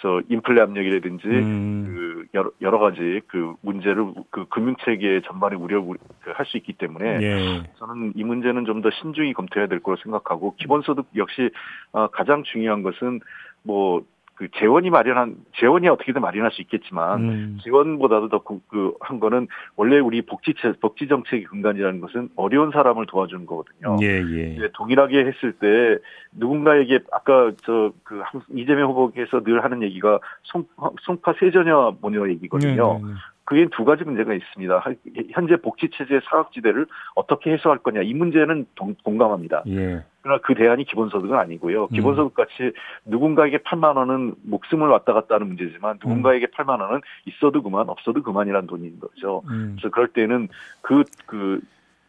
저, 0.05 0.21
인플레 0.29 0.61
압력이라든지, 0.61 1.27
음. 1.27 1.85
그, 1.87 2.27
여러, 2.35 2.51
여러 2.61 2.79
가지 2.79 3.23
그 3.27 3.55
문제를 3.63 4.13
그 4.29 4.45
금융 4.51 4.77
체계 4.85 5.23
전반에 5.23 5.57
우려, 5.57 5.83
그 5.83 5.97
할수 6.35 6.59
있기 6.59 6.75
때문에, 6.75 7.23
예. 7.23 7.63
저는 7.79 8.13
이 8.15 8.23
문제는 8.23 8.67
좀 8.67 8.83
더 8.83 8.91
신중히 8.91 9.33
검토해야 9.33 9.67
될 9.67 9.81
거로 9.81 9.97
생각하고, 10.03 10.57
기본소득 10.57 11.07
역시, 11.17 11.49
어, 11.93 12.09
가장 12.09 12.43
중요한 12.43 12.83
것은, 12.83 13.21
뭐, 13.63 14.05
그 14.35 14.49
재원이 14.59 14.91
마련한 14.91 15.37
재원이 15.59 15.89
어떻게든 15.89 16.21
마련할 16.21 16.51
수 16.51 16.61
있겠지만 16.63 17.21
음. 17.21 17.59
재원보다도 17.63 18.29
더그한 18.31 18.61
그 18.69 19.19
거는 19.21 19.47
원래 19.77 19.99
우리 20.01 20.23
복지 20.23 20.55
복지 20.81 21.07
정책의 21.07 21.45
근간이라는 21.45 22.01
것은 22.01 22.31
어려운 22.35 22.73
사람을 22.73 23.07
도와주는 23.07 23.47
거거든요. 23.47 23.97
예, 24.03 24.23
예. 24.23 24.69
동일하게 24.75 25.27
했을 25.27 25.53
때 25.53 25.99
누군가에게 26.33 27.01
아까 27.13 27.53
저그 27.65 28.23
이재명 28.55 28.91
후보께서 28.91 29.43
늘 29.45 29.63
하는 29.63 29.83
얘기가 29.83 30.19
송, 30.43 30.65
송파 31.03 31.35
세전야 31.39 31.93
모녀 32.01 32.29
얘기거든요. 32.29 32.95
네, 32.95 33.07
네, 33.07 33.13
네. 33.13 33.15
그게 33.45 33.67
두 33.71 33.85
가지 33.85 34.05
문제가 34.05 34.33
있습니다. 34.33 34.85
현재 35.33 35.57
복지체제 35.57 36.21
사각지대를 36.25 36.87
어떻게 37.15 37.53
해소할 37.53 37.79
거냐 37.79 38.01
이 38.03 38.15
문제는 38.15 38.67
동, 38.75 38.95
공감합니다. 39.03 39.65
예. 39.67 40.03
그러나 40.23 40.41
그 40.43 40.55
대안이 40.55 40.85
기본소득은 40.85 41.37
아니고요. 41.37 41.85
음. 41.85 41.89
기본소득 41.89 42.35
같이 42.35 42.73
누군가에게 43.05 43.59
8만 43.59 43.97
원은 43.97 44.35
목숨을 44.43 44.89
왔다 44.89 45.13
갔다 45.13 45.35
하는 45.35 45.49
문제지만 45.49 45.99
누군가에게 46.03 46.47
8만 46.47 46.81
원은 46.81 47.03
있어도 47.27 47.63
그만 47.63 47.91
없어도 47.91 48.23
그만이라는 48.23 48.67
돈인 48.67 48.99
거죠. 49.01 49.43
음. 49.49 49.77
그래서 49.77 49.93
그럴 49.93 50.09
때는 50.09 50.49
그, 50.81 51.05
그, 51.27 51.61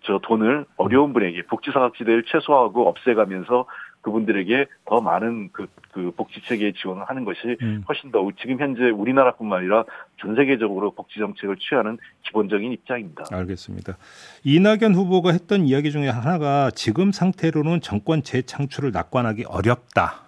저 0.05 0.19
돈을 0.19 0.65
어려운 0.77 1.13
분에게 1.13 1.41
복지사각지대를 1.47 2.23
최소화하고 2.27 2.87
없애가면서 2.87 3.65
그분들에게 4.05 4.67
더 4.85 5.01
많은 5.01 5.49
그, 5.51 5.65
그 5.91 6.11
복지 6.15 6.39
체계에 6.43 6.73
지원을 6.73 7.03
하는 7.05 7.25
것이 7.25 7.57
음. 7.63 7.83
훨씬 7.89 8.11
더 8.11 8.25
지금 8.39 8.59
현재 8.59 8.83
우리나라뿐만 8.83 9.59
아니라 9.59 9.83
전 10.21 10.35
세계적으로 10.35 10.91
복지 10.91 11.17
정책을 11.19 11.57
취하는 11.57 11.97
기본적인 12.23 12.71
입장입니다. 12.71 13.23
알겠습니다. 13.31 13.97
이낙연 14.43 14.93
후보가 14.93 15.31
했던 15.31 15.65
이야기 15.65 15.91
중에 15.91 16.07
하나가 16.07 16.69
지금 16.69 17.11
상태로는 17.11 17.81
정권 17.81 18.21
재창출을 18.21 18.91
낙관하기 18.91 19.45
어렵다. 19.45 20.21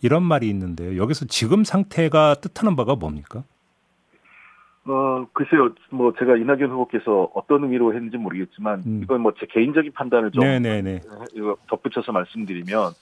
이런 0.00 0.22
말이 0.22 0.48
있는데요. 0.50 0.96
여기서 1.02 1.24
지금 1.26 1.64
상태가 1.64 2.34
뜻하는 2.34 2.76
바가 2.76 2.94
뭡니까? 2.94 3.42
어, 4.86 5.26
글쎄요, 5.32 5.70
뭐, 5.90 6.12
제가 6.18 6.36
이낙연 6.36 6.70
후보께서 6.70 7.30
어떤 7.32 7.62
의미로 7.62 7.94
했는지 7.94 8.18
모르겠지만, 8.18 8.82
음. 8.84 9.00
이건 9.02 9.22
뭐 9.22 9.32
제 9.40 9.46
개인적인 9.46 9.92
판단을 9.92 10.30
좀 10.30 10.44
네네네. 10.44 11.00
덧붙여서 11.68 12.12
말씀드리면, 12.12 12.92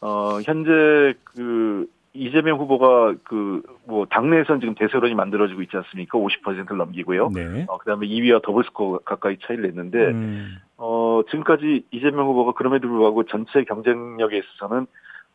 어, 0.00 0.40
현재 0.44 1.14
그 1.24 1.86
이재명 2.14 2.58
후보가 2.58 3.14
그 3.24 3.62
뭐 3.88 4.04
당내에선 4.04 4.60
지금 4.60 4.74
대세론이 4.74 5.14
만들어지고 5.14 5.62
있지 5.62 5.76
않습니까? 5.78 6.18
50%를 6.18 6.76
넘기고요. 6.76 7.30
네. 7.34 7.64
어, 7.68 7.78
그다음에 7.78 8.06
2위와 8.06 8.42
더블 8.42 8.62
스코어 8.64 8.98
가까이 8.98 9.38
차이를 9.38 9.64
냈는데 9.64 9.98
음. 9.98 10.58
어, 10.76 11.22
지금까지 11.30 11.84
이재명 11.90 12.26
후보가 12.26 12.52
그럼에도 12.52 12.86
불구하고 12.86 13.24
전체 13.24 13.64
경쟁력에 13.64 14.36
있어서는 14.36 14.86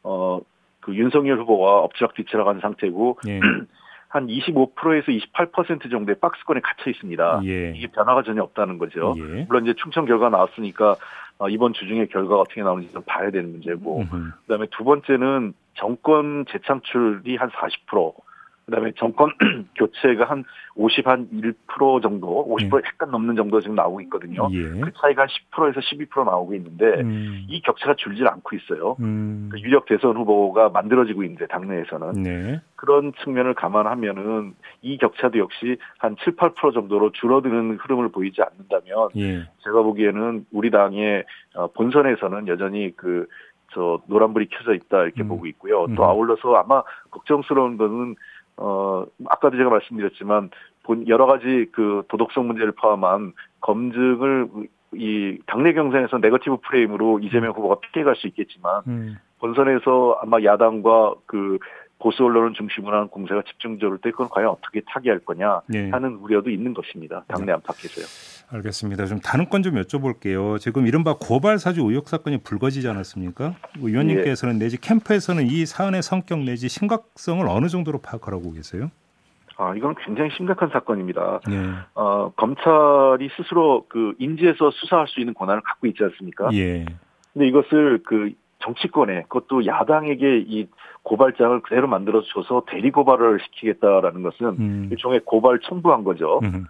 어, 0.04 0.40
그 0.82 0.94
윤석열 0.94 1.40
후보와 1.40 1.80
엎치락뒤치락 1.80 2.48
한 2.48 2.60
상태고 2.60 3.18
네. 3.26 3.40
한 4.08 4.28
25%에서 4.28 5.12
28% 5.12 5.90
정도의 5.90 6.18
박스권에 6.22 6.60
갇혀 6.62 6.92
있습니다. 6.92 7.42
예. 7.46 7.74
이게 7.76 7.88
변화가 7.88 8.22
전혀 8.22 8.44
없다는 8.44 8.78
거죠. 8.78 9.16
예. 9.18 9.46
물론 9.48 9.64
이제 9.64 9.74
충청 9.82 10.06
결과 10.06 10.30
나왔으니까 10.30 10.96
어, 11.40 11.50
이번 11.50 11.74
주 11.74 11.88
중에 11.88 12.06
결과가 12.08 12.42
어떻게 12.42 12.62
나오는지 12.62 12.92
좀 12.94 13.04
봐야 13.06 13.32
되는 13.32 13.52
문제고, 13.52 14.02
음흠. 14.02 14.32
그다음에 14.42 14.68
두 14.72 14.84
번째는 14.84 15.54
정권 15.76 16.46
재창출이 16.50 17.36
한 17.36 17.50
40%, 17.50 18.14
그다음에 18.66 18.92
정권 18.98 19.32
교체가 19.76 20.26
한 20.26 20.44
50, 20.76 21.08
한 21.08 21.28
1% 21.30 22.02
정도, 22.02 22.48
50% 22.48 22.74
음. 22.74 22.82
약간 22.86 23.12
넘는 23.12 23.36
정도 23.36 23.60
지금 23.60 23.76
나오고 23.76 24.02
있거든요. 24.02 24.50
예. 24.52 24.80
그 24.80 24.92
차이가 25.00 25.24
한 25.24 25.28
10%에서 25.28 25.80
12% 25.82 26.26
나오고 26.26 26.54
있는데 26.56 27.02
음. 27.02 27.46
이 27.48 27.62
격차가 27.62 27.96
줄질 27.98 28.28
않고 28.28 28.56
있어요. 28.56 28.96
음. 29.02 29.50
그 29.52 29.60
유력 29.60 29.86
대선 29.86 30.16
후보가 30.18 30.70
만들어지고 30.70 31.24
있는데 31.24 31.46
당내에서는 31.48 32.24
네. 32.24 32.62
그런 32.76 33.14
측면을 33.24 33.54
감안하면은 33.54 34.56
이 34.82 34.98
격차도 34.98 35.40
역시 35.40 35.78
한 36.00 36.16
7, 36.24 36.36
8% 36.36 36.74
정도로 36.74 37.12
줄어드는 37.12 37.78
흐름을 37.78 38.10
보이지 38.10 38.42
않는다면 38.42 39.10
예. 39.18 39.50
제가 39.64 39.82
보기에는 39.84 40.46
우리 40.52 40.72
당의 40.72 41.24
어, 41.56 41.68
본선에서는 41.68 42.48
여전히 42.48 42.96
그저 42.96 44.02
노란불이 44.08 44.48
켜져 44.50 44.74
있다 44.74 45.04
이렇게 45.04 45.24
음. 45.24 45.28
보고 45.30 45.46
있고요. 45.48 45.88
또 45.96 46.04
음. 46.04 46.10
아울러서 46.10 46.56
아마 46.56 46.84
걱정스러운 47.12 47.78
거는 47.78 48.16
어, 48.58 49.06
아까도 49.28 49.58
제가 49.58 49.70
말씀드렸지만, 49.70 50.50
본 50.84 51.08
여러 51.08 51.26
가지 51.26 51.68
그 51.72 52.04
도덕성 52.10 52.48
문제를 52.48 52.74
포함한 52.74 53.34
검증을 53.62 54.50
이 54.96 55.40
당내 55.48 55.74
경선에서 55.74 56.18
네거티브 56.18 56.58
프레임으로 56.58 57.20
이재명 57.20 57.52
후보가 57.54 57.78
피해갈 57.94 58.16
수 58.16 58.28
있겠지만, 58.28 58.82
음. 58.88 59.18
본선에서 59.40 60.20
아마 60.22 60.42
야당과 60.44 61.16
그 61.26 61.58
보수 62.00 62.26
언론을 62.26 62.54
중심으로 62.54 62.96
하는 62.96 63.08
공세가 63.08 63.44
집중적으로 63.44 63.98
때 63.98 64.12
그건 64.12 64.28
과연 64.30 64.50
어떻게 64.50 64.82
타개할 64.86 65.20
거냐 65.20 65.62
네. 65.68 65.90
하는 65.90 66.16
우려도 66.16 66.50
있는 66.50 66.74
것입니다. 66.74 67.24
당내 67.30 67.46
네. 67.46 67.52
안팎에서요. 67.54 68.06
알겠습니다. 68.54 69.06
좀 69.06 69.20
다른 69.20 69.50
건 69.50 69.64
좀 69.64 69.76
여쭤볼게요. 69.76 70.60
지금 70.60 70.86
이른바 70.88 71.16
고발 71.20 71.58
사주 71.58 71.82
의혹 71.82 72.10
사건이 72.10 72.40
불거지지 72.44 72.88
않았습니까? 72.88 73.56
뭐 73.80 73.90
의원님께서는 73.90 74.60
내지 74.60 74.80
캠프에서는 74.80 75.48
이 75.48 75.66
사안의 75.66 76.04
성격 76.04 76.40
내지 76.40 76.68
심각성을 76.68 77.48
어느 77.48 77.68
정도로 77.68 78.00
파악하라고 78.02 78.52
계세요? 78.52 78.92
아, 79.56 79.74
이건 79.76 79.96
굉장히 80.04 80.32
심각한 80.36 80.70
사건입니다. 80.70 81.40
예. 81.50 81.70
어, 81.96 82.32
검찰이 82.36 83.30
스스로 83.38 83.86
그 83.88 84.14
인지해서 84.20 84.72
수사할 84.72 85.08
수 85.08 85.20
있는 85.20 85.34
권한을 85.34 85.62
갖고 85.62 85.88
있지 85.88 86.04
않습니까? 86.04 86.50
예. 86.54 86.86
근데 87.32 87.48
이것을 87.48 88.02
그 88.06 88.34
정치권에 88.60 89.24
그것도 89.24 89.66
야당에게 89.66 90.40
이 90.48 90.68
고발장을 91.04 91.62
그대로 91.62 91.88
만들어 91.88 92.22
줘서 92.34 92.64
대리 92.68 92.92
고발을 92.92 93.40
시키겠다라는 93.46 94.24
것은 94.24 94.48
음. 94.60 94.88
일종의 94.92 95.22
고발 95.26 95.60
청부한 95.60 96.04
거죠. 96.04 96.40
음. 96.44 96.66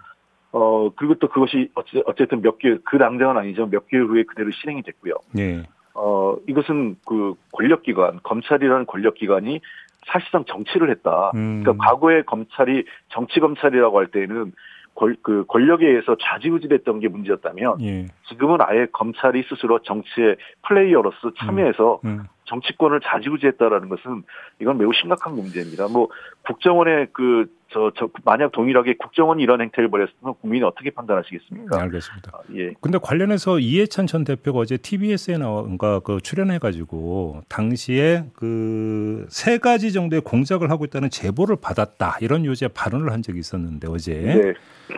어 0.54 0.88
그리고 0.94 1.14
또 1.14 1.28
그것이 1.28 1.68
어찌, 1.74 2.00
어쨌든 2.06 2.40
몇개그 2.40 2.96
당장은 2.96 3.36
아니죠 3.36 3.66
몇 3.66 3.88
개월 3.88 4.06
후에 4.06 4.22
그대로 4.22 4.52
실행이 4.52 4.82
됐고요. 4.82 5.14
네. 5.32 5.64
어 5.94 6.36
이것은 6.48 6.96
그 7.04 7.34
권력기관 7.52 8.20
검찰이라는 8.22 8.86
권력기관이 8.86 9.60
사실상 10.06 10.44
정치를 10.44 10.90
했다. 10.90 11.32
음. 11.34 11.62
그러니까 11.64 11.84
과거에 11.84 12.22
검찰이 12.22 12.84
정치 13.08 13.40
검찰이라고 13.40 13.98
할 13.98 14.06
때는 14.06 14.52
권, 14.94 15.16
그 15.22 15.44
권력에 15.48 15.88
의해서 15.88 16.16
좌지우지됐던 16.20 17.00
게 17.00 17.08
문제였다면 17.08 17.80
예. 17.82 18.06
지금은 18.28 18.58
아예 18.60 18.86
검찰이 18.92 19.42
스스로 19.48 19.80
정치의 19.80 20.36
플레이어로서 20.62 21.32
참여해서 21.36 22.00
음. 22.04 22.08
음. 22.08 22.24
정치권을 22.44 23.00
자지우지했다라는 23.00 23.88
것은 23.88 24.22
이건 24.60 24.78
매우 24.78 24.92
심각한 24.92 25.34
문제입니다. 25.34 25.88
뭐 25.88 26.08
국정원의 26.46 27.08
그 27.12 27.46
저, 27.72 27.90
저, 27.96 28.08
만약 28.24 28.52
동일하게 28.52 28.94
국정원이 28.98 29.42
이런 29.42 29.60
행태를 29.60 29.90
벌였으면 29.90 30.34
국민이 30.40 30.62
어떻게 30.64 30.90
판단하시겠습니까? 30.90 31.76
네, 31.76 31.82
알겠습니다. 31.82 32.30
아, 32.32 32.38
예. 32.54 32.72
근데 32.80 32.98
관련해서 33.02 33.58
이해찬 33.58 34.06
전 34.06 34.22
대표가 34.22 34.60
어제 34.60 34.76
TBS에 34.76 35.38
나온가 35.38 35.98
그 35.98 36.20
출연해 36.20 36.58
가지고 36.58 37.42
당시에 37.48 38.26
그 38.34 39.04
세 39.28 39.58
가지 39.58 39.92
정도의 39.92 40.22
공작을 40.22 40.70
하고 40.70 40.84
있다는 40.84 41.10
제보를 41.10 41.56
받았다 41.60 42.18
이런 42.20 42.44
요지의 42.44 42.70
발언을 42.74 43.12
한 43.12 43.22
적이 43.22 43.38
있었는데 43.40 43.88
어제 43.88 44.14
네. 44.14 44.54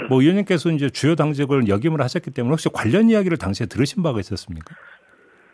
뭐 0.09 0.20
의원님께서 0.20 0.70
이제 0.70 0.90
주요 0.90 1.14
당직을 1.14 1.68
역임을 1.68 2.00
하셨기 2.00 2.30
때문에 2.30 2.52
혹시 2.52 2.68
관련 2.72 3.09
이야기를 3.09 3.37
당시에 3.37 3.66
들으신 3.66 4.02
바가 4.02 4.20
있었습니까? 4.20 4.74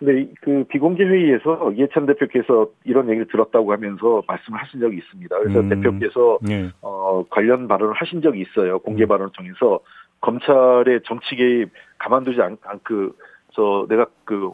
네, 0.05 0.29
그 0.41 0.65
비공개 0.69 1.05
회의에서 1.05 1.73
이해찬 1.73 2.07
대표께서 2.07 2.69
이런 2.85 3.09
얘기를 3.09 3.27
들었다고 3.29 3.73
하면서 3.73 4.23
말씀을 4.27 4.61
하신 4.61 4.81
적이 4.81 4.97
있습니다. 4.99 5.39
그래서 5.39 5.61
음, 5.61 5.69
대표께서 5.69 6.39
네. 6.43 6.71
어, 6.81 7.25
관련 7.31 7.69
발언을 7.69 7.95
하신 7.95 8.21
적이 8.21 8.41
있어요. 8.41 8.81
공개 8.81 9.05
음. 9.05 9.09
발언을 9.09 9.33
통해서 9.33 9.81
검찰의 10.21 11.03
정치 11.05 11.37
개입 11.37 11.71
가만두지 11.99 12.41
않, 12.43 12.57
그, 12.83 13.15
저, 13.53 13.87
내가 13.89 14.07
그, 14.25 14.51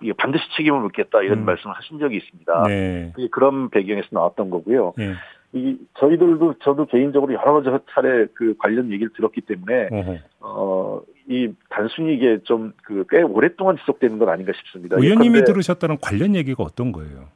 이게 0.00 0.12
반드시 0.12 0.44
책임을 0.56 0.80
묻겠다 0.80 1.22
이런 1.22 1.40
음. 1.40 1.44
말씀을 1.44 1.74
하신 1.74 1.98
적이 1.98 2.16
있습니다. 2.16 2.64
네. 2.68 3.12
그런 3.30 3.70
배경에서 3.70 4.08
나왔던 4.12 4.50
거고요. 4.50 4.92
네. 4.96 5.14
이 5.56 5.78
저희들도 5.98 6.54
저도 6.62 6.86
개인적으로 6.86 7.32
여러 7.34 7.62
차례 7.94 8.26
그 8.34 8.54
관련 8.58 8.92
얘기를 8.92 9.10
들었기 9.16 9.40
때문에 9.40 9.88
어이 10.40 11.54
단순히 11.70 12.14
이게 12.14 12.38
좀 12.44 12.72
그 12.82 13.04
꽤 13.08 13.22
오랫동안 13.22 13.76
지속되는 13.78 14.18
건 14.18 14.28
아닌가 14.28 14.52
싶습니다. 14.56 14.96
의원님이 14.98 15.44
들으셨다는 15.44 15.96
관련 16.00 16.34
얘기가 16.36 16.62
어떤 16.62 16.92
거예요? 16.92 17.28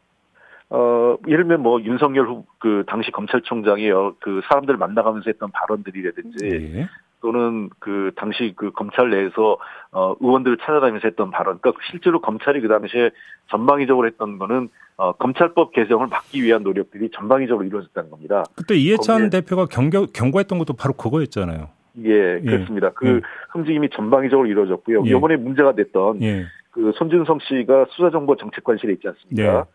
어, 0.73 1.17
예를 1.27 1.45
들면 1.45 1.63
뭐 1.63 1.81
윤석열 1.83 2.29
후, 2.29 2.45
그 2.59 2.85
당시 2.87 3.11
검찰총장이 3.11 3.91
그 4.21 4.41
사람들 4.49 4.77
만나가면서 4.77 5.25
했던 5.29 5.51
발언들이라든지 5.51 6.49
네. 6.49 6.89
또는 7.21 7.71
그 7.79 8.13
당시 8.17 8.53
그 8.57 8.73
검찰 8.73 9.11
내에서 9.11 9.59
어 9.93 10.15
의원들을 10.21 10.59
찾아다니면서 10.59 11.09
했던 11.09 11.31
발언. 11.31 11.59
그러니까 11.61 11.83
실제로 11.91 12.21
검찰이 12.21 12.61
그 12.61 12.69
당시에 12.69 13.11
전방위적으로 13.51 14.07
했던 14.07 14.39
거는 14.39 14.69
어 14.97 15.13
검찰법 15.13 15.73
개정을 15.73 16.07
막기 16.09 16.43
위한 16.43 16.63
노력들이 16.63 17.11
전방위적으로 17.11 17.67
이루어졌다는 17.67 18.11
겁니다. 18.11 18.45
그때 18.57 18.75
이해찬 18.75 19.31
대표가 19.31 19.67
경고, 19.67 20.07
경고했던 20.07 20.59
것도 20.59 20.75
바로 20.75 20.95
그거였잖아요. 20.95 21.69
예, 22.05 22.41
그렇습니다. 22.41 22.89
예. 22.89 22.93
그 22.95 23.07
예. 23.09 23.21
움직임이 23.55 23.89
전방위적으로 23.91 24.47
이루어졌고요. 24.49 25.03
예. 25.07 25.11
이번에 25.11 25.37
문제가 25.37 25.75
됐던 25.75 26.23
예. 26.23 26.47
그 26.71 26.93
손준성 26.97 27.39
씨가 27.41 27.87
수사정보 27.91 28.37
정책관실에 28.37 28.93
있지 28.95 29.09
않습니까? 29.09 29.67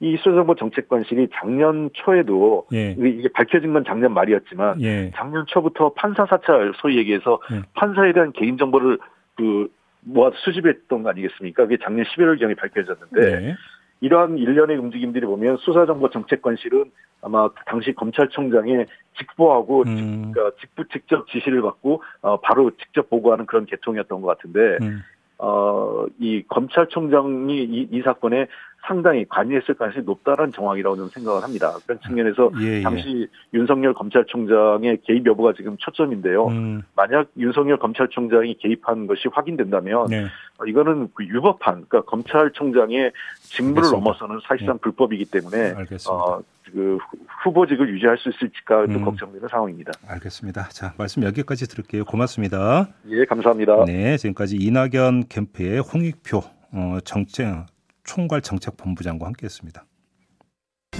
네. 0.00 0.08
이 0.08 0.16
수사정보 0.16 0.54
정책관실이 0.56 1.28
작년 1.32 1.90
초에도 1.92 2.66
예. 2.72 2.96
이게 2.98 3.28
밝혀진 3.32 3.72
건 3.72 3.84
작년 3.86 4.12
말이었지만 4.12 4.80
예. 4.82 5.10
작년 5.14 5.46
초부터 5.46 5.92
판사 5.94 6.26
사찰 6.26 6.72
소위 6.76 6.98
얘기해서 6.98 7.40
예. 7.52 7.62
판사에 7.74 8.12
대한 8.12 8.32
개인 8.32 8.58
정보를 8.58 8.98
그 9.36 9.68
모아 10.00 10.30
수집했던 10.34 11.02
거 11.02 11.10
아니겠습니까? 11.10 11.64
그게 11.64 11.78
작년 11.82 12.04
11월 12.04 12.38
경에 12.38 12.54
밝혀졌는데 12.54 13.40
네. 13.40 13.54
이러한 14.00 14.36
일련의 14.36 14.76
움직임들이 14.76 15.24
보면 15.26 15.56
수사정보 15.58 16.10
정책관실은 16.10 16.90
아마 17.22 17.48
당시 17.66 17.94
검찰총장의 17.94 18.86
직보하고 19.18 19.84
음. 19.86 20.32
그러니까 20.32 20.56
직부 20.60 20.86
직접 20.88 21.26
지시를 21.28 21.62
받고 21.62 22.02
어, 22.20 22.38
바로 22.40 22.70
직접 22.72 23.08
보고하는 23.08 23.46
그런 23.46 23.64
계통이었던 23.64 24.20
것 24.20 24.26
같은데 24.26 24.78
음. 24.82 25.02
어, 25.38 26.04
이 26.18 26.42
검찰총장이 26.48 27.64
이, 27.64 27.88
이 27.90 28.02
사건에 28.02 28.46
상당히 28.86 29.24
관여했을 29.28 29.74
가능성이 29.74 30.04
높다는 30.04 30.52
정황이라고 30.52 30.96
저는 30.96 31.08
생각을 31.10 31.42
합니다. 31.42 31.74
그런 31.86 31.98
측면에서 32.00 32.50
예, 32.60 32.78
예. 32.78 32.82
당시 32.82 33.26
윤석열 33.52 33.94
검찰총장의 33.94 34.98
개입 35.04 35.26
여부가 35.26 35.54
지금 35.56 35.76
초점인데요. 35.78 36.46
음. 36.48 36.82
만약 36.94 37.28
윤석열 37.38 37.78
검찰총장이 37.78 38.58
개입한 38.58 39.06
것이 39.06 39.28
확인된다면 39.32 40.06
네. 40.08 40.26
어, 40.58 40.66
이거는 40.66 41.08
그 41.14 41.24
유법한 41.24 41.86
그러니까 41.88 42.02
검찰총장의 42.02 43.12
직무를 43.40 43.84
알겠습니다. 43.84 43.96
넘어서는 43.96 44.40
사실상 44.46 44.76
네. 44.76 44.80
불법이기 44.82 45.24
때문에 45.26 45.72
알겠습니다. 45.72 46.12
어, 46.12 46.42
그 46.70 46.98
후보직을 47.44 47.88
유지할 47.88 48.18
수 48.18 48.28
있을지가 48.28 48.82
음. 48.84 49.04
걱정되는 49.04 49.48
상황입니다. 49.48 49.92
알겠습니다. 50.08 50.68
자 50.68 50.92
말씀 50.98 51.22
여기까지 51.22 51.68
들을게요. 51.68 52.04
고맙습니다. 52.04 52.88
예, 53.08 53.24
감사합니다. 53.24 53.84
네, 53.86 54.16
지금까지 54.18 54.56
이낙연 54.56 55.28
캠프의 55.28 55.80
홍익표 55.80 56.42
어, 56.72 56.98
정책 57.04 57.66
총괄 58.04 58.42
정책본부장과 58.42 59.26
함께했습니다. 59.26 59.86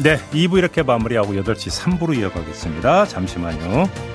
네, 0.02 0.16
2부 0.32 0.58
이렇게 0.58 0.82
마무리하고 0.82 1.34
8시 1.34 1.98
3부로 1.98 2.18
이어가겠습니다. 2.18 3.06
잠시만요. 3.06 4.13